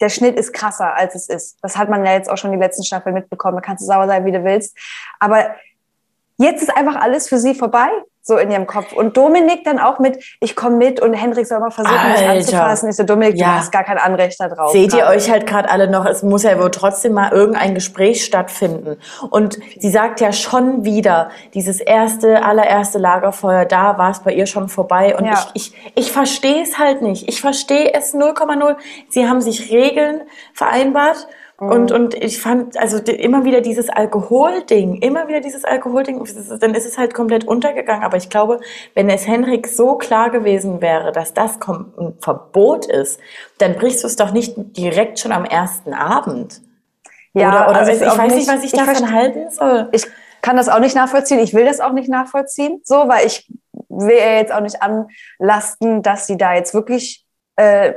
der 0.00 0.08
Schnitt 0.08 0.36
ist 0.36 0.52
krasser, 0.52 0.94
als 0.94 1.14
es 1.14 1.28
ist. 1.28 1.58
Das 1.62 1.76
hat 1.76 1.88
man 1.88 2.04
ja 2.04 2.12
jetzt 2.12 2.28
auch 2.28 2.36
schon 2.36 2.52
die 2.52 2.58
letzten 2.58 2.84
Staffeln 2.84 3.14
mitbekommen. 3.14 3.56
Da 3.56 3.60
kannst 3.60 3.82
du 3.82 3.86
sauer 3.86 4.06
sein, 4.06 4.24
wie 4.24 4.32
du 4.32 4.44
willst. 4.44 4.76
Aber 5.20 5.54
jetzt 6.36 6.62
ist 6.62 6.76
einfach 6.76 6.96
alles 6.96 7.28
für 7.28 7.38
sie 7.38 7.54
vorbei, 7.54 7.88
so 8.26 8.38
in 8.38 8.50
ihrem 8.50 8.66
Kopf. 8.66 8.92
Und 8.94 9.18
Dominik 9.18 9.64
dann 9.64 9.78
auch 9.78 9.98
mit, 9.98 10.18
ich 10.40 10.56
komme 10.56 10.76
mit 10.76 10.98
und 10.98 11.12
Henrik 11.12 11.46
soll 11.46 11.60
mal 11.60 11.70
versuchen, 11.70 11.94
mich 12.10 12.20
Alter. 12.20 12.30
anzufassen. 12.30 12.88
Ich 12.88 12.96
so, 12.96 13.02
Dominik, 13.04 13.36
Ja. 13.36 13.48
du 13.48 13.54
hast 13.58 13.70
gar 13.70 13.84
kein 13.84 13.98
Anrecht 13.98 14.40
da 14.40 14.48
drauf. 14.48 14.72
Seht 14.72 14.94
ihr 14.94 15.00
gerade. 15.00 15.16
euch 15.16 15.30
halt 15.30 15.46
gerade 15.46 15.70
alle 15.70 15.88
noch, 15.90 16.06
es 16.06 16.22
muss 16.22 16.42
ja 16.42 16.58
wohl 16.58 16.70
trotzdem 16.70 17.12
mal 17.12 17.30
irgendein 17.32 17.74
Gespräch 17.74 18.24
stattfinden. 18.24 18.96
Und 19.28 19.58
sie 19.78 19.90
sagt 19.90 20.20
ja 20.22 20.32
schon 20.32 20.84
wieder, 20.84 21.28
dieses 21.52 21.80
erste, 21.80 22.42
allererste 22.42 22.98
Lagerfeuer, 22.98 23.66
da 23.66 23.98
war 23.98 24.10
es 24.10 24.20
bei 24.20 24.32
ihr 24.32 24.46
schon 24.46 24.68
vorbei. 24.70 25.14
Und 25.18 25.26
Ja. 25.26 25.46
ich, 25.52 25.74
ich, 25.74 25.92
ich 26.06 26.12
verstehe 26.12 26.62
es 26.62 26.78
halt 26.78 27.02
nicht. 27.02 27.28
Ich 27.28 27.42
verstehe 27.42 27.92
es 27.92 28.14
0,0. 28.14 28.76
Sie 29.10 29.28
haben 29.28 29.42
sich 29.42 29.70
Regeln 29.70 30.22
vereinbart. 30.54 31.28
Und, 31.70 31.92
und 31.92 32.14
ich 32.14 32.40
fand, 32.40 32.76
also 32.76 32.98
immer 32.98 33.44
wieder 33.44 33.60
dieses 33.60 33.88
Alkoholding, 33.88 34.96
immer 34.96 35.28
wieder 35.28 35.40
dieses 35.40 35.64
Alkoholding, 35.64 36.22
dann 36.60 36.74
ist 36.74 36.86
es 36.86 36.98
halt 36.98 37.14
komplett 37.14 37.44
untergegangen. 37.46 38.02
Aber 38.04 38.16
ich 38.16 38.30
glaube, 38.30 38.60
wenn 38.94 39.08
es 39.10 39.26
Henrik 39.26 39.66
so 39.68 39.96
klar 39.96 40.30
gewesen 40.30 40.80
wäre, 40.80 41.12
dass 41.12 41.34
das 41.34 41.58
ein 41.66 42.14
Verbot 42.20 42.86
ist, 42.86 43.20
dann 43.58 43.74
brichst 43.74 44.02
du 44.02 44.06
es 44.06 44.16
doch 44.16 44.32
nicht 44.32 44.54
direkt 44.56 45.18
schon 45.18 45.32
am 45.32 45.44
ersten 45.44 45.92
Abend. 45.94 46.62
Ja, 47.32 47.48
oder, 47.48 47.70
oder 47.70 47.78
also 47.80 47.92
ich, 47.92 48.00
weiß 48.00 48.34
nicht- 48.34 48.48
was 48.48 48.64
ich, 48.64 48.72
ich 48.72 48.78
davon 48.78 49.12
halten 49.12 49.50
soll. 49.50 49.88
Ich 49.92 50.06
kann 50.40 50.56
das 50.56 50.68
auch 50.68 50.78
nicht 50.80 50.94
nachvollziehen. 50.94 51.38
Ich 51.40 51.54
will 51.54 51.64
das 51.64 51.80
auch 51.80 51.92
nicht 51.92 52.08
nachvollziehen, 52.08 52.80
so, 52.84 53.08
weil 53.08 53.26
ich 53.26 53.50
will 53.88 54.16
ihr 54.16 54.36
jetzt 54.36 54.52
auch 54.52 54.60
nicht 54.60 54.76
anlasten, 54.82 56.02
dass 56.02 56.26
sie 56.26 56.36
da 56.36 56.54
jetzt 56.54 56.74
wirklich 56.74 57.23
äh, 57.56 57.94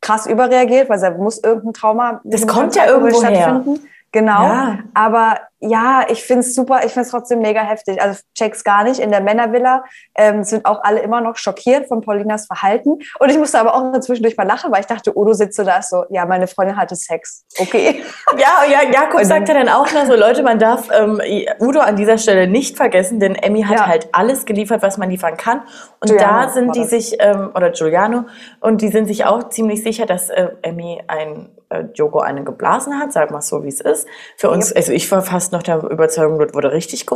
krass 0.00 0.26
überreagiert, 0.26 0.88
weil 0.88 1.00
da 1.00 1.10
muss 1.10 1.38
irgendein 1.42 1.72
Trauma 1.72 2.20
Das 2.24 2.46
kommt 2.46 2.76
ja 2.76 2.86
irgendwo 2.86 3.22
her. 3.22 3.64
Genau. 4.12 4.42
Ja. 4.42 4.78
Aber 4.94 5.38
ja, 5.60 6.04
ich 6.08 6.24
finde 6.24 6.40
es 6.40 6.54
super, 6.54 6.78
ich 6.84 6.92
finde 6.92 7.02
es 7.02 7.10
trotzdem 7.10 7.40
mega 7.40 7.60
heftig. 7.60 8.00
Also 8.00 8.20
check's 8.34 8.64
gar 8.64 8.82
nicht. 8.82 8.98
In 8.98 9.10
der 9.10 9.20
Männervilla 9.20 9.84
ähm, 10.16 10.42
sind 10.42 10.64
auch 10.64 10.82
alle 10.82 11.00
immer 11.00 11.20
noch 11.20 11.36
schockiert 11.36 11.86
von 11.86 12.00
Paulinas 12.00 12.46
Verhalten. 12.46 12.98
Und 13.18 13.28
ich 13.30 13.36
musste 13.36 13.60
aber 13.60 13.74
auch 13.74 14.00
zwischendurch 14.00 14.36
mal 14.38 14.46
lachen, 14.46 14.72
weil 14.72 14.80
ich 14.80 14.86
dachte, 14.86 15.16
Udo 15.16 15.34
sitzt 15.34 15.56
so 15.56 15.62
da 15.64 15.82
so, 15.82 16.04
ja, 16.08 16.24
meine 16.24 16.46
Freundin 16.46 16.76
hatte 16.76 16.96
Sex. 16.96 17.44
Okay. 17.58 18.02
Ja, 18.38 18.64
ja, 18.70 18.88
Jakob 18.90 19.24
sagt 19.24 19.48
ja 19.48 19.54
dann 19.54 19.68
auch 19.68 19.92
noch 19.92 20.06
so, 20.06 20.14
Leute, 20.14 20.42
man 20.42 20.58
darf 20.58 20.88
ähm, 20.96 21.20
Udo 21.58 21.80
an 21.80 21.96
dieser 21.96 22.16
Stelle 22.16 22.46
nicht 22.46 22.76
vergessen, 22.76 23.18
denn 23.18 23.34
Emmy 23.34 23.62
hat 23.62 23.78
Ja. 23.78 23.86
halt 23.86 24.08
alles 24.12 24.46
geliefert, 24.46 24.82
was 24.82 24.98
man 24.98 25.10
liefern 25.10 25.36
kann. 25.36 25.62
Und 26.00 26.08
Giuliano 26.08 26.42
da 26.42 26.48
sind 26.48 26.76
die 26.76 26.84
sich, 26.84 27.16
ähm, 27.18 27.50
oder 27.54 27.70
Giuliano, 27.70 28.26
und 28.60 28.82
die 28.82 28.88
sind 28.88 29.06
sich 29.06 29.24
auch 29.24 29.48
ziemlich 29.48 29.82
sicher, 29.82 30.06
dass 30.06 30.30
äh, 30.30 30.48
Emmy 30.62 31.02
ein 31.08 31.50
äh, 31.70 31.84
Joko 31.94 32.20
einen 32.20 32.44
geblasen 32.44 32.98
hat, 33.00 33.12
wir 33.32 33.38
es 33.38 33.48
so, 33.48 33.64
wie 33.64 33.68
es 33.68 33.80
ist. 33.80 34.06
Für 34.36 34.50
uns, 34.50 34.72
also 34.72 34.92
ich 34.92 35.10
war 35.10 35.22
fast 35.22 35.52
noch 35.52 35.62
der 35.62 35.82
Überzeugung, 35.82 36.38
dort 36.38 36.54
wurde 36.54 36.72
richtig 36.72 37.06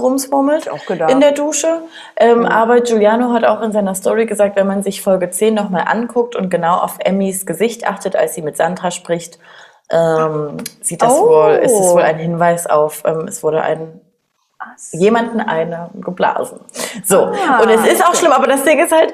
gedacht. 0.86 1.10
in 1.10 1.20
der 1.20 1.32
Dusche. 1.32 1.82
Ähm, 2.16 2.46
Aber 2.46 2.80
Giuliano 2.80 3.32
hat 3.32 3.44
auch 3.44 3.60
in 3.62 3.72
seiner 3.72 3.94
Story 3.94 4.26
gesagt, 4.26 4.56
wenn 4.56 4.66
man 4.66 4.82
sich 4.82 5.02
Folge 5.02 5.30
10 5.30 5.54
nochmal 5.54 5.84
anguckt 5.86 6.36
und 6.36 6.50
genau 6.50 6.78
auf 6.78 6.96
Emmys 7.00 7.46
Gesicht 7.46 7.86
achtet, 7.86 8.16
als 8.16 8.34
sie 8.34 8.42
mit 8.42 8.56
Sandra 8.56 8.90
spricht, 8.90 9.38
ähm, 9.90 10.56
sieht 10.80 11.02
das 11.02 11.12
Oh. 11.12 11.28
wohl, 11.28 11.52
ist 11.54 11.72
es 11.72 11.92
wohl 11.92 12.02
ein 12.02 12.16
Hinweis 12.18 12.66
auf, 12.66 13.02
ähm, 13.04 13.26
es 13.28 13.42
wurde 13.42 13.62
ein 13.62 14.00
jemanden 14.92 15.40
eine 15.40 15.90
geblasen. 16.00 16.58
So. 17.04 17.24
Ah, 17.48 17.60
und 17.62 17.68
es 17.68 17.86
ist 17.86 18.02
auch 18.02 18.08
okay. 18.08 18.18
schlimm, 18.18 18.32
aber 18.32 18.46
das 18.46 18.64
Ding 18.64 18.82
ist 18.82 18.92
halt, 18.92 19.12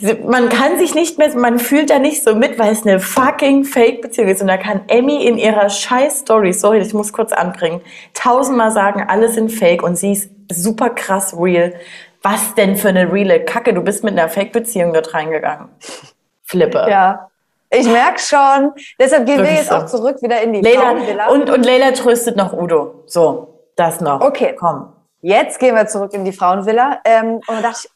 man 0.00 0.48
kann 0.48 0.78
sich 0.78 0.94
nicht 0.94 1.18
mehr, 1.18 1.36
man 1.36 1.58
fühlt 1.58 1.90
da 1.90 1.98
nicht 1.98 2.22
so 2.24 2.34
mit, 2.34 2.58
weil 2.58 2.72
es 2.72 2.84
eine 2.84 2.98
fucking 2.98 3.64
Fake-Beziehung 3.64 4.28
ist. 4.28 4.40
Und 4.42 4.48
da 4.48 4.56
kann 4.56 4.82
Emmy 4.88 5.24
in 5.24 5.38
ihrer 5.38 5.70
scheiß 5.70 6.20
Story, 6.20 6.52
sorry, 6.52 6.78
ich 6.78 6.94
muss 6.94 7.12
kurz 7.12 7.32
anbringen, 7.32 7.80
tausendmal 8.12 8.72
sagen, 8.72 9.04
alles 9.08 9.34
sind 9.34 9.50
Fake 9.50 9.82
und 9.82 9.96
sie 9.96 10.12
ist 10.12 10.30
super 10.52 10.90
krass 10.90 11.36
real. 11.38 11.74
Was 12.22 12.54
denn 12.54 12.76
für 12.76 12.88
eine 12.88 13.12
reale 13.12 13.44
Kacke? 13.44 13.74
Du 13.74 13.82
bist 13.82 14.02
mit 14.02 14.18
einer 14.18 14.28
Fake-Beziehung 14.28 14.92
dort 14.92 15.14
reingegangen. 15.14 15.68
Flippe. 16.42 16.86
Ja. 16.88 17.28
Ich 17.70 17.86
merke 17.86 18.20
schon. 18.20 18.72
Deshalb 18.98 19.26
gehen 19.26 19.42
wir 19.42 19.52
jetzt 19.52 19.68
so. 19.68 19.76
auch 19.76 19.86
zurück 19.86 20.22
wieder 20.22 20.40
in 20.40 20.52
die 20.52 20.60
Leila, 20.60 20.80
Frauenvilla. 20.80 21.28
und, 21.28 21.50
und 21.50 21.66
Leila 21.66 21.90
tröstet 21.92 22.36
noch 22.36 22.52
Udo. 22.52 23.02
So, 23.06 23.60
das 23.76 24.00
noch. 24.00 24.20
Okay. 24.20 24.54
Komm. 24.58 24.92
Jetzt 25.22 25.58
gehen 25.58 25.74
wir 25.74 25.86
zurück 25.86 26.12
in 26.14 26.24
die 26.24 26.32
Frauenvilla. 26.32 27.00
Ähm, 27.04 27.36
und 27.36 27.48
da 27.48 27.62
dachte 27.62 27.80
ich, 27.84 27.90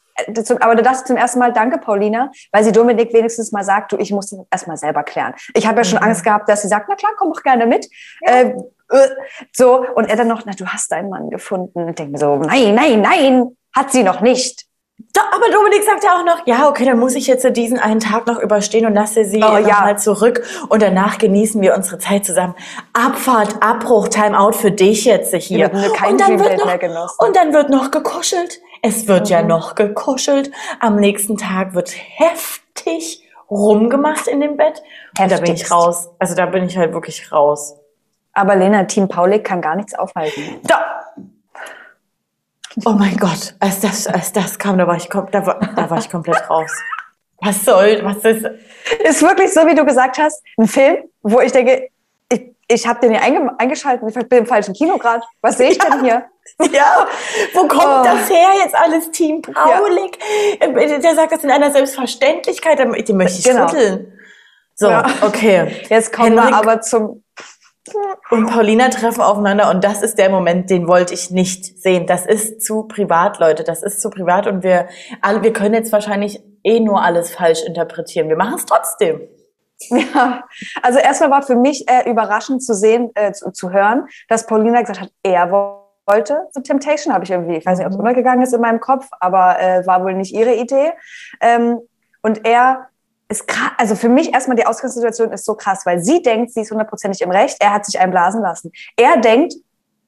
aber 0.59 0.75
da 0.75 0.81
dachte 0.81 0.99
ich 0.99 1.05
zum 1.05 1.17
ersten 1.17 1.39
Mal, 1.39 1.53
danke 1.53 1.77
Paulina, 1.77 2.31
weil 2.51 2.63
sie 2.63 2.71
Dominik 2.71 3.13
wenigstens 3.13 3.51
mal 3.51 3.63
sagt, 3.63 3.91
du, 3.91 3.97
ich 3.97 4.11
muss 4.11 4.29
das 4.29 4.39
erstmal 4.51 4.77
selber 4.77 5.03
klären. 5.03 5.33
Ich 5.53 5.67
habe 5.67 5.77
ja 5.77 5.83
schon 5.83 5.99
Angst 5.99 6.23
gehabt, 6.23 6.49
dass 6.49 6.61
sie 6.61 6.67
sagt, 6.67 6.87
na 6.89 6.95
klar, 6.95 7.11
komm 7.17 7.33
doch 7.33 7.43
gerne 7.43 7.65
mit. 7.65 7.87
Äh, 8.21 8.53
äh, 8.91 9.07
so, 9.53 9.85
und 9.95 10.09
er 10.09 10.15
dann 10.15 10.27
noch, 10.27 10.43
na, 10.45 10.53
du 10.53 10.65
hast 10.67 10.91
deinen 10.91 11.09
Mann 11.09 11.29
gefunden. 11.29 11.89
Ich 11.89 11.95
denke 11.95 12.13
mir 12.13 12.17
so, 12.17 12.35
nein, 12.37 12.75
nein, 12.75 13.01
nein, 13.01 13.57
hat 13.75 13.91
sie 13.91 14.03
noch 14.03 14.21
nicht. 14.21 14.65
Doch, 15.13 15.23
aber 15.31 15.49
Dominik 15.49 15.83
sagt 15.83 16.03
ja 16.03 16.19
auch 16.19 16.25
noch, 16.25 16.45
ja, 16.45 16.67
okay, 16.67 16.83
dann 16.83 16.99
muss 16.99 17.15
ich 17.15 17.25
jetzt 17.25 17.47
diesen 17.55 17.79
einen 17.79 18.01
Tag 18.01 18.27
noch 18.27 18.37
überstehen 18.37 18.85
und 18.85 18.93
lasse 18.93 19.23
sie 19.23 19.41
Oh, 19.41 19.57
ja. 19.57 19.79
mal 19.79 19.97
zurück 19.97 20.43
und 20.67 20.81
danach 20.81 21.17
genießen 21.17 21.61
wir 21.61 21.73
unsere 21.73 21.99
Zeit 21.99 22.25
zusammen. 22.25 22.53
Abfahrt, 22.91 23.63
Abbruch, 23.63 24.09
Timeout 24.09 24.51
für 24.53 24.71
dich 24.71 25.05
jetzt 25.05 25.33
hier. 25.35 25.71
Und, 25.73 26.19
dann 26.19 26.37
wird 26.39 26.57
noch, 26.57 26.65
mehr 26.65 26.77
genossen. 26.77 27.15
und 27.25 27.35
dann 27.35 27.53
wird 27.53 27.69
noch 27.69 27.91
gekuschelt. 27.91 28.59
Es 28.81 29.07
wird 29.07 29.29
ja 29.29 29.41
noch 29.41 29.75
gekuschelt. 29.75 30.51
Am 30.79 30.95
nächsten 30.95 31.37
Tag 31.37 31.73
wird 31.73 31.91
heftig 31.91 33.23
rumgemacht 33.49 34.27
in 34.27 34.41
dem 34.41 34.57
Bett. 34.57 34.81
Und 35.19 35.31
da 35.31 35.37
bin 35.37 35.53
ich 35.53 35.69
raus. 35.69 36.09
Also 36.19 36.35
da 36.35 36.45
bin 36.45 36.65
ich 36.65 36.77
halt 36.77 36.93
wirklich 36.93 37.31
raus. 37.31 37.75
Aber 38.33 38.55
Lena, 38.55 38.83
Team 38.85 39.07
Paulik 39.07 39.43
kann 39.43 39.61
gar 39.61 39.75
nichts 39.75 39.95
aufhalten. 39.95 40.59
Da. 40.63 41.03
Oh 42.85 42.91
mein 42.91 43.17
Gott, 43.17 43.55
als 43.59 43.81
das, 43.81 44.07
als 44.07 44.31
das 44.31 44.57
kam, 44.57 44.77
da 44.77 44.87
war 44.87 44.95
ich, 44.95 45.07
da 45.07 45.45
war, 45.45 45.59
da 45.75 45.89
war 45.89 45.97
ich 45.97 46.09
komplett 46.09 46.49
raus. 46.49 46.71
Was 47.41 47.65
soll, 47.65 47.99
was 48.03 48.17
ist, 48.17 48.45
Ist 49.03 49.21
wirklich 49.21 49.53
so, 49.53 49.65
wie 49.65 49.75
du 49.75 49.85
gesagt 49.85 50.17
hast, 50.17 50.41
ein 50.57 50.67
Film, 50.67 50.97
wo 51.21 51.39
ich 51.39 51.51
denke, 51.51 51.89
ich, 52.69 52.87
habe 52.87 52.99
den 53.01 53.11
hier 53.11 53.21
einge 53.21 53.51
eingeschaltet, 53.57 54.07
ich 54.15 54.29
bin 54.29 54.39
im 54.39 54.45
falschen 54.45 54.73
Kino 54.73 54.97
gerade. 54.97 55.23
Was 55.41 55.57
sehe 55.57 55.71
ich 55.71 55.77
denn 55.79 56.03
hier? 56.03 56.25
Ja, 56.73 57.07
wo 57.53 57.67
kommt 57.67 57.83
Oh. 57.85 58.03
das 58.03 58.27
her 58.29 58.49
jetzt 58.63 58.75
alles 58.75 59.11
Team 59.11 59.41
Paulik? 59.41 60.17
Äh, 60.59 60.99
Der 60.99 61.15
sagt 61.15 61.31
das 61.31 61.43
in 61.43 61.51
einer 61.51 61.71
Selbstverständlichkeit, 61.71 62.79
die 62.79 63.03
die 63.03 63.13
möchte 63.13 63.37
ich 63.39 63.45
Genau. 63.45 63.67
schütteln. 63.69 64.11
So, 64.75 64.89
Ja. 64.89 65.05
okay. 65.21 65.71
Jetzt 65.89 66.11
kommen 66.11 66.33
wir 66.33 66.41
Henrik 66.45 66.55
aber 66.57 66.81
zum. 66.81 67.23
und 68.31 68.47
Paulina 68.47 68.89
treffen 68.89 69.21
aufeinander 69.21 69.69
und 69.69 69.83
das 69.83 70.01
ist 70.01 70.17
der 70.17 70.29
Moment, 70.29 70.69
den 70.69 70.87
wollte 70.87 71.13
ich 71.13 71.29
nicht 71.31 71.81
sehen. 71.81 72.07
Das 72.07 72.25
ist 72.25 72.61
zu 72.65 72.83
privat, 72.83 73.39
Leute. 73.39 73.63
Das 73.63 73.83
ist 73.83 74.01
zu 74.01 74.09
privat 74.09 74.47
und 74.47 74.63
wir 74.63 74.87
alle, 75.21 75.43
wir 75.43 75.53
können 75.53 75.75
jetzt 75.75 75.91
wahrscheinlich 75.91 76.41
eh 76.63 76.79
nur 76.79 77.01
alles 77.03 77.31
falsch 77.31 77.61
interpretieren. 77.63 78.27
Wir 78.27 78.37
machen 78.37 78.55
es 78.55 78.65
trotzdem. 78.65 79.21
Ja, 79.89 80.43
also 80.81 80.99
erstmal 80.99 81.31
war 81.31 81.41
für 81.43 81.55
mich 81.55 81.87
äh, 81.89 82.09
überraschend 82.09 82.63
zu 82.63 82.73
sehen, 82.73 83.11
äh, 83.15 83.31
zu, 83.31 83.51
zu 83.51 83.71
hören, 83.71 84.07
dass 84.27 84.45
Paulina 84.45 84.81
gesagt 84.81 85.01
hat, 85.01 85.11
er 85.23 85.51
wo- 85.51 85.79
wollte 86.05 86.47
zu 86.51 86.61
Temptation, 86.63 87.13
habe 87.13 87.23
ich 87.23 87.31
irgendwie, 87.31 87.57
ich 87.57 87.65
weiß 87.65 87.77
nicht, 87.77 87.85
ob 87.85 87.91
es 87.91 87.97
Mhm. 87.97 88.03
untergegangen 88.03 88.41
ist 88.43 88.53
in 88.53 88.61
meinem 88.61 88.79
Kopf, 88.79 89.07
aber 89.19 89.59
äh, 89.59 89.85
war 89.85 90.03
wohl 90.03 90.13
nicht 90.15 90.33
ihre 90.33 90.55
Idee. 90.55 90.91
Ähm, 91.39 91.79
und 92.23 92.45
er 92.45 92.87
ist 93.29 93.47
krass, 93.47 93.71
also 93.77 93.95
für 93.95 94.09
mich 94.09 94.33
erstmal 94.33 94.57
die 94.57 94.65
Ausgangssituation 94.65 95.31
ist 95.31 95.45
so 95.45 95.53
krass, 95.55 95.85
weil 95.85 96.03
sie 96.03 96.21
denkt, 96.23 96.51
sie 96.51 96.61
ist 96.61 96.71
hundertprozentig 96.71 97.21
im 97.21 97.29
Recht, 97.31 97.57
er 97.61 97.73
hat 97.73 97.85
sich 97.85 97.99
einblasen 97.99 98.41
lassen. 98.41 98.71
Er 98.97 99.17
denkt, 99.17 99.53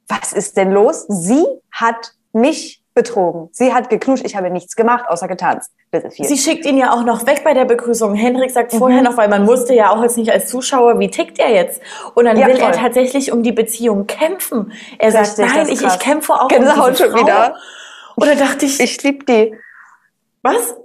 was 0.07 0.33
ist 0.33 0.57
denn 0.57 0.71
los? 0.71 1.05
Sie 1.07 1.45
hat 1.71 2.13
mich 2.33 2.80
betrogen. 2.93 3.49
Sie 3.53 3.73
hat 3.73 3.89
geknutscht, 3.89 4.25
ich 4.25 4.35
habe 4.35 4.49
nichts 4.49 4.75
gemacht, 4.75 5.05
außer 5.07 5.27
getanzt. 5.27 5.71
Bitte 5.91 6.11
viel. 6.11 6.25
Sie 6.25 6.37
schickt 6.37 6.65
ihn 6.65 6.77
ja 6.77 6.93
auch 6.93 7.03
noch 7.03 7.25
weg 7.25 7.41
bei 7.43 7.53
der 7.53 7.65
Begrüßung. 7.65 8.15
Henrik 8.15 8.51
sagt 8.51 8.73
Mhm. 8.73 8.77
vorher 8.79 9.01
noch, 9.01 9.17
weil 9.17 9.29
man 9.29 9.47
wusste 9.47 9.73
ja 9.73 9.91
auch 9.91 10.01
jetzt 10.01 10.17
nicht 10.17 10.31
als 10.31 10.47
Zuschauer, 10.49 10.99
wie 10.99 11.09
tickt 11.09 11.39
er 11.39 11.49
jetzt? 11.51 11.81
Und 12.15 12.25
dann 12.25 12.37
Ja, 12.37 12.47
will 12.47 12.57
er 12.57 12.73
voll. 12.73 12.81
tatsächlich 12.81 13.31
um 13.31 13.43
die 13.43 13.51
Beziehung 13.53 14.07
kämpfen. 14.07 14.71
Er 14.99 15.11
sagt, 15.11 15.27
Richtig, 15.39 15.45
nein, 15.47 15.57
das 15.59 15.69
ist 15.69 15.81
ich, 15.81 15.87
ich 15.87 15.99
kämpfe 15.99 16.33
auch 16.33 16.47
Gänsehaut 16.47 16.85
um 16.87 16.91
diese 16.91 17.03
schon 17.03 17.11
Frau. 17.13 17.21
wieder. 17.25 17.55
Und 18.15 18.27
da 18.27 18.35
dachte 18.35 18.65
ich, 18.65 18.79
ich 18.79 19.01
liebe 19.03 19.25
die. 19.25 19.55
was? 20.43 20.75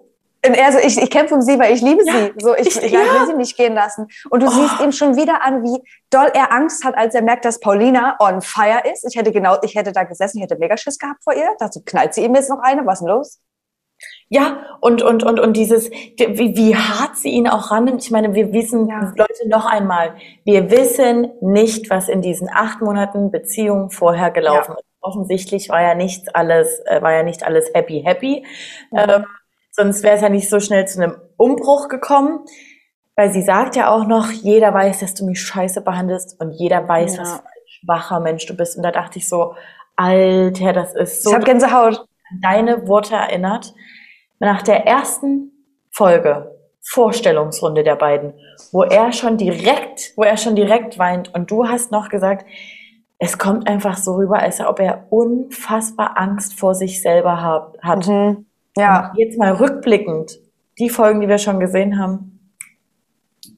Und 0.47 0.55
er 0.55 0.73
so, 0.73 0.79
ich, 0.79 0.97
ich 1.01 1.11
kämpfe 1.11 1.35
um 1.35 1.41
sie, 1.43 1.59
weil 1.59 1.75
ich 1.75 1.83
liebe 1.83 2.03
Ja, 2.07 2.13
sie. 2.13 2.33
So, 2.39 2.55
ich, 2.55 2.69
ich- 2.69 2.83
ich, 2.83 2.93
ja. 2.93 3.01
will 3.01 3.27
sie 3.27 3.35
nicht 3.35 3.57
gehen 3.57 3.75
lassen. 3.75 4.07
Und 4.31 4.43
du 4.43 4.47
Oh. 4.47 4.51
siehst 4.51 4.81
ihm 4.81 4.93
schon 4.93 5.17
wieder 5.17 5.43
an, 5.43 5.63
wie 5.63 5.81
doll 6.11 6.31
er 6.35 6.53
Angst 6.53 6.85
hat, 6.85 6.97
als 6.97 7.15
er 7.15 7.23
merkt, 7.23 7.45
dass 7.45 7.61
Paulina 7.61 8.17
on 8.21 8.41
fire 8.43 8.83
ist. 8.93 9.05
Ich 9.09 9.17
hätte 9.19 9.33
genau, 9.33 9.57
ich 9.63 9.75
hätte 9.75 9.93
da 9.93 10.05
gesessen, 10.05 10.39
ich 10.39 10.45
hätte 10.45 10.57
mega 10.59 10.77
Schiss 10.77 10.99
gehabt 10.99 11.23
vor 11.25 11.35
ihr. 11.35 11.49
Dachte, 11.59 11.81
knallt 11.85 12.15
sie 12.15 12.25
ihm 12.25 12.35
jetzt 12.35 12.51
noch 12.51 12.61
eine? 12.63 12.87
Was 12.87 13.01
ist 13.01 13.07
denn 13.07 13.09
los? 13.15 13.41
Ja, 14.29 14.77
und, 14.81 15.03
und, 15.03 15.23
und, 15.23 15.41
und 15.41 15.57
dieses, 15.57 15.91
wie, 15.91 16.55
wie 16.57 16.77
hart 16.77 17.17
sie 17.17 17.31
ihn 17.31 17.49
auch 17.49 17.71
rannimmt. 17.71 18.03
Ich 18.05 18.11
meine, 18.11 18.35
wir 18.35 18.53
wissen, 18.53 18.89
Ja. 18.89 19.13
Leute, 19.17 19.49
noch 19.49 19.65
einmal, 19.65 20.17
wir 20.45 20.71
wissen 20.71 21.33
nicht, 21.41 21.89
was 21.89 22.09
in 22.11 22.21
diesen 22.21 22.51
acht 22.53 22.83
Monaten 22.83 23.31
Beziehung 23.31 23.91
vorher 23.91 24.31
gelaufen 24.31 24.75
ist. 24.77 24.85
Offensichtlich 25.01 25.69
war 25.71 25.81
ja 25.81 25.95
nichts 25.95 26.29
alles, 26.35 26.81
äh, 26.87 27.01
war 27.01 27.13
ja 27.13 27.23
nicht 27.23 27.45
alles 27.45 27.71
happy, 27.73 28.03
happy. 28.05 28.45
Ähm, 28.95 29.25
sonst 29.77 30.03
wäre 30.03 30.17
es 30.17 30.23
ja 30.23 30.29
nicht 30.29 30.49
so 30.51 30.59
schnell 30.61 30.87
zu 30.89 31.01
einem 31.03 31.17
Umbruch 31.37 31.89
gekommen. 31.89 32.41
Weil 33.19 33.33
sie 33.33 33.41
sagt 33.43 33.77
ja 33.77 33.89
auch 33.91 34.07
noch, 34.07 34.31
jeder 34.31 34.75
weiß, 34.75 35.01
dass 35.01 35.15
du 35.15 35.25
mich 35.25 35.41
scheiße 35.41 35.81
behandelst 35.81 36.39
und 36.39 36.51
jeder 36.53 36.87
weiß, 36.87 37.17
Ja. 37.17 37.23
was 37.23 37.33
für 37.37 37.45
ein 37.47 37.53
schwacher 37.67 38.21
Mensch 38.21 38.45
du 38.47 38.55
bist. 38.55 38.77
Und 38.77 38.83
da 38.83 38.91
dachte 38.91 39.19
ich 39.19 39.27
so, 39.29 39.55
Alter, 39.97 40.73
das 40.75 40.95
ist 40.95 41.23
so 41.23 41.31
ich 41.31 41.35
habe 41.37 41.45
Gänsehaut. 41.47 42.01
an 42.01 42.41
deine 42.43 42.87
Worte 42.89 43.15
erinnert. 43.15 43.73
Nach 44.39 44.61
der 44.61 44.87
ersten 44.87 45.51
Folge, 45.91 46.55
Vorstellungsrunde 46.91 47.83
der 47.85 47.97
beiden, 47.97 48.35
wo 48.73 48.83
er 48.83 49.13
schon 49.13 49.39
direkt, 49.39 50.13
wo 50.17 50.23
er 50.23 50.37
schon 50.37 50.55
direkt 50.55 50.99
weint 50.99 51.35
und 51.35 51.51
du 51.51 51.67
hast 51.69 51.91
noch 51.91 52.11
gesagt, 52.11 52.45
es 53.19 53.39
kommt 53.39 53.67
einfach 53.67 53.97
so 53.97 54.17
rüber, 54.17 54.41
als 54.41 54.61
ob 54.61 54.79
er 54.79 55.07
unfassbar 55.11 56.19
Angst 56.19 56.59
vor 56.61 56.75
sich 56.75 57.01
selber 57.01 57.41
hat. 57.41 57.79
hat. 57.83 58.07
Mhm. 58.07 58.46
Ja, 58.77 59.11
Und 59.11 59.19
jetzt 59.19 59.39
mal 59.39 59.53
rückblickend, 59.53 60.39
die 60.79 60.91
Folgen, 60.91 61.21
die 61.21 61.29
wir 61.29 61.39
schon 61.39 61.61
gesehen 61.61 61.99
haben, 61.99 62.55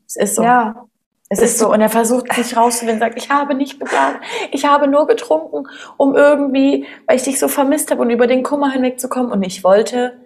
es 0.06 0.16
ist 0.16 0.36
so. 0.36 0.42
ja. 0.42 0.84
Es 1.30 1.42
ist 1.42 1.58
so, 1.58 1.70
und 1.70 1.82
er 1.82 1.90
versucht 1.90 2.32
sich 2.32 2.56
rauszufinden, 2.56 3.00
sagt, 3.00 3.18
ich 3.22 3.28
habe 3.28 3.54
nicht 3.54 3.78
geplant, 3.78 4.16
ich 4.50 4.64
habe 4.64 4.88
nur 4.88 5.06
getrunken, 5.06 5.68
um 5.98 6.16
irgendwie, 6.16 6.86
weil 7.06 7.16
ich 7.16 7.22
dich 7.22 7.38
so 7.38 7.48
vermisst 7.48 7.90
habe 7.90 8.00
und 8.00 8.08
über 8.08 8.26
den 8.26 8.42
Kummer 8.42 8.70
hinwegzukommen. 8.70 9.30
Und 9.30 9.42
ich 9.42 9.62
wollte 9.62 10.16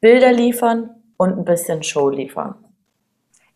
Bilder 0.00 0.32
liefern 0.32 0.90
und 1.16 1.38
ein 1.38 1.46
bisschen 1.46 1.82
Show 1.82 2.10
liefern. 2.10 2.56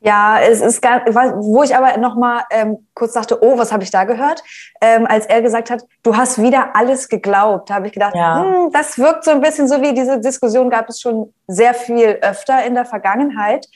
Ja, 0.04 0.38
es 0.38 0.60
ist 0.60 0.82
gar, 0.82 1.02
wo 1.06 1.62
ich 1.62 1.74
aber 1.74 1.96
noch 1.96 2.14
mal 2.14 2.44
ähm, 2.50 2.86
kurz 2.94 3.14
dachte, 3.14 3.42
oh, 3.42 3.56
was 3.56 3.72
habe 3.72 3.84
ich 3.84 3.90
da 3.90 4.04
gehört? 4.04 4.42
Ähm, 4.82 5.06
als 5.06 5.24
er 5.24 5.40
gesagt 5.40 5.70
hat, 5.70 5.82
du 6.02 6.14
hast 6.14 6.42
wieder 6.42 6.76
alles 6.76 7.08
geglaubt, 7.08 7.70
habe 7.70 7.86
ich 7.86 7.94
gedacht, 7.94 8.14
Ja. 8.14 8.42
hm, 8.44 8.70
das 8.70 8.98
wirkt 8.98 9.24
so 9.24 9.30
ein 9.30 9.40
bisschen 9.40 9.66
so 9.66 9.80
wie 9.80 9.94
diese 9.94 10.20
Diskussion 10.20 10.68
gab 10.68 10.90
es 10.90 11.00
schon 11.00 11.32
sehr 11.46 11.72
viel 11.72 12.18
öfter 12.20 12.64
in 12.66 12.74
der 12.74 12.84
Vergangenheit. 12.84 13.66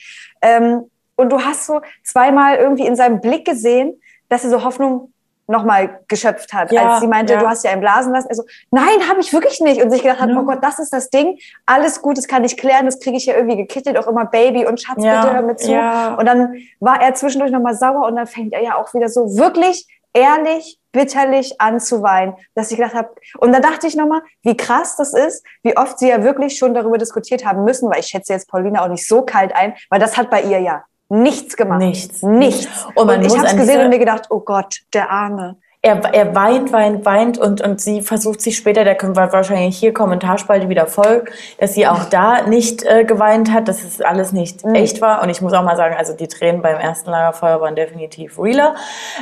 Ähm, 0.43 0.91
und 1.15 1.31
du 1.31 1.41
hast 1.41 1.65
so 1.65 1.81
zweimal 2.03 2.57
irgendwie 2.57 2.85
in 2.85 2.95
seinem 2.95 3.21
Blick 3.21 3.43
gesehen, 3.45 3.99
dass 4.29 4.43
er 4.43 4.51
so 4.51 4.63
Hoffnung 4.63 5.11
nochmal 5.49 5.99
geschöpft 6.07 6.53
hat, 6.53 6.71
Ja, 6.71 6.91
als 6.91 7.01
sie 7.01 7.07
meinte, 7.07 7.33
ja. 7.33 7.39
du 7.39 7.47
hast 7.47 7.63
ja 7.63 7.71
einen 7.71 7.81
blasen 7.81 8.13
lassen. 8.13 8.27
Also, 8.29 8.43
nein, 8.71 9.09
habe 9.09 9.19
ich 9.19 9.33
wirklich 9.33 9.59
nicht. 9.59 9.81
Und 9.81 9.89
sich 9.89 10.03
gedacht 10.03 10.19
hat, 10.19 10.29
Ja. 10.29 10.39
oh 10.39 10.43
Gott, 10.43 10.59
das 10.61 10.79
ist 10.79 10.93
das 10.93 11.09
Ding. 11.09 11.39
Alles 11.65 12.01
gut, 12.01 12.17
das 12.17 12.27
kann 12.27 12.43
ich 12.43 12.55
klären, 12.55 12.85
das 12.85 12.99
kriege 12.99 13.17
ich 13.17 13.25
ja 13.25 13.35
irgendwie 13.35 13.57
gekittelt, 13.57 13.97
auch 13.97 14.07
immer 14.07 14.25
Baby 14.25 14.65
und 14.65 14.79
Schatz, 14.81 14.97
bitte 14.97 15.33
hör 15.33 15.41
mir 15.41 15.55
zu. 15.55 15.71
Und 16.17 16.25
dann 16.25 16.55
war 16.79 17.01
er 17.01 17.15
zwischendurch 17.15 17.51
nochmal 17.51 17.73
sauer 17.75 18.05
und 18.07 18.15
dann 18.15 18.27
fängt 18.27 18.53
er 18.53 18.61
ja 18.61 18.75
auch 18.75 18.93
wieder 18.93 19.09
so 19.09 19.37
wirklich 19.37 19.87
ehrlich, 20.13 20.79
bitterlich 20.91 21.61
an 21.61 21.79
zu 21.79 22.01
weinen, 22.01 22.33
dass 22.55 22.71
ich 22.71 22.77
gedacht 22.77 22.95
habe, 22.95 23.09
und 23.37 23.51
da 23.53 23.59
dachte 23.59 23.85
ich 23.85 23.95
nochmal, 23.95 24.21
wie 24.41 24.57
krass 24.57 24.95
das 24.95 25.13
ist, 25.13 25.45
wie 25.61 25.77
oft 25.77 25.99
sie 25.99 26.09
ja 26.09 26.23
wirklich 26.23 26.57
schon 26.57 26.73
darüber 26.73 26.97
diskutiert 26.97 27.45
haben 27.45 27.63
müssen, 27.63 27.89
weil 27.91 27.99
ich 27.99 28.07
schätze 28.07 28.33
jetzt 28.33 28.49
Paulina 28.49 28.83
auch 28.83 28.87
nicht 28.87 29.07
so 29.07 29.21
kalt 29.21 29.55
ein, 29.55 29.75
weil 29.89 29.99
das 29.99 30.17
hat 30.17 30.31
bei 30.31 30.41
ihr 30.41 30.59
ja 30.59 30.83
nichts 31.09 31.57
gemacht. 31.57 31.79
Nichts. 31.79 32.21
Nichts. 32.23 32.67
Und 32.95 33.09
Und 33.09 33.21
ich 33.25 33.35
habe 33.37 33.47
es 33.47 33.55
gesehen 33.55 33.81
und 33.81 33.89
mir 33.89 33.99
gedacht, 33.99 34.27
oh 34.29 34.39
Gott, 34.39 34.77
der 34.93 35.09
Arme. 35.09 35.57
Er, 35.81 35.95
er 36.13 36.35
weint, 36.35 36.73
weint, 36.73 37.05
weint 37.05 37.37
und, 37.37 37.61
und 37.61 37.79
sie 37.79 38.01
versucht 38.01 38.41
sich 38.41 38.57
später, 38.57 38.83
da 38.83 38.95
können 38.95 39.15
wir 39.15 39.31
wahrscheinlich 39.31 39.77
hier 39.77 39.93
Kommentarspalte 39.93 40.67
wieder 40.67 40.87
voll, 40.87 41.23
dass 41.57 41.73
sie 41.73 41.87
auch 41.87 42.03
da 42.03 42.41
nicht 42.41 42.83
äh, 42.83 43.05
geweint 43.05 43.53
hat, 43.53 43.69
dass 43.69 43.85
es 43.85 44.01
alles 44.01 44.33
nicht 44.33 44.65
Mhm. 44.65 44.75
echt 44.75 44.99
war. 44.99 45.21
Und 45.23 45.29
ich 45.29 45.39
muss 45.41 45.53
auch 45.53 45.63
mal 45.63 45.77
sagen, 45.77 45.95
also 45.97 46.11
die 46.11 46.27
Tränen 46.27 46.61
beim 46.61 46.75
ersten 46.77 47.09
Lagerfeuer 47.09 47.61
waren 47.61 47.75
definitiv 47.77 48.37
realer. 48.37 48.75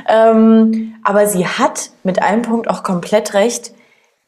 Ähm, 0.08 0.96
aber 1.04 1.28
sie 1.28 1.46
hat 1.48 1.92
mit 2.04 2.22
einem 2.24 2.42
Punkt 2.42 2.68
auch 2.70 2.82
komplett 2.82 3.36
recht. 3.36 3.72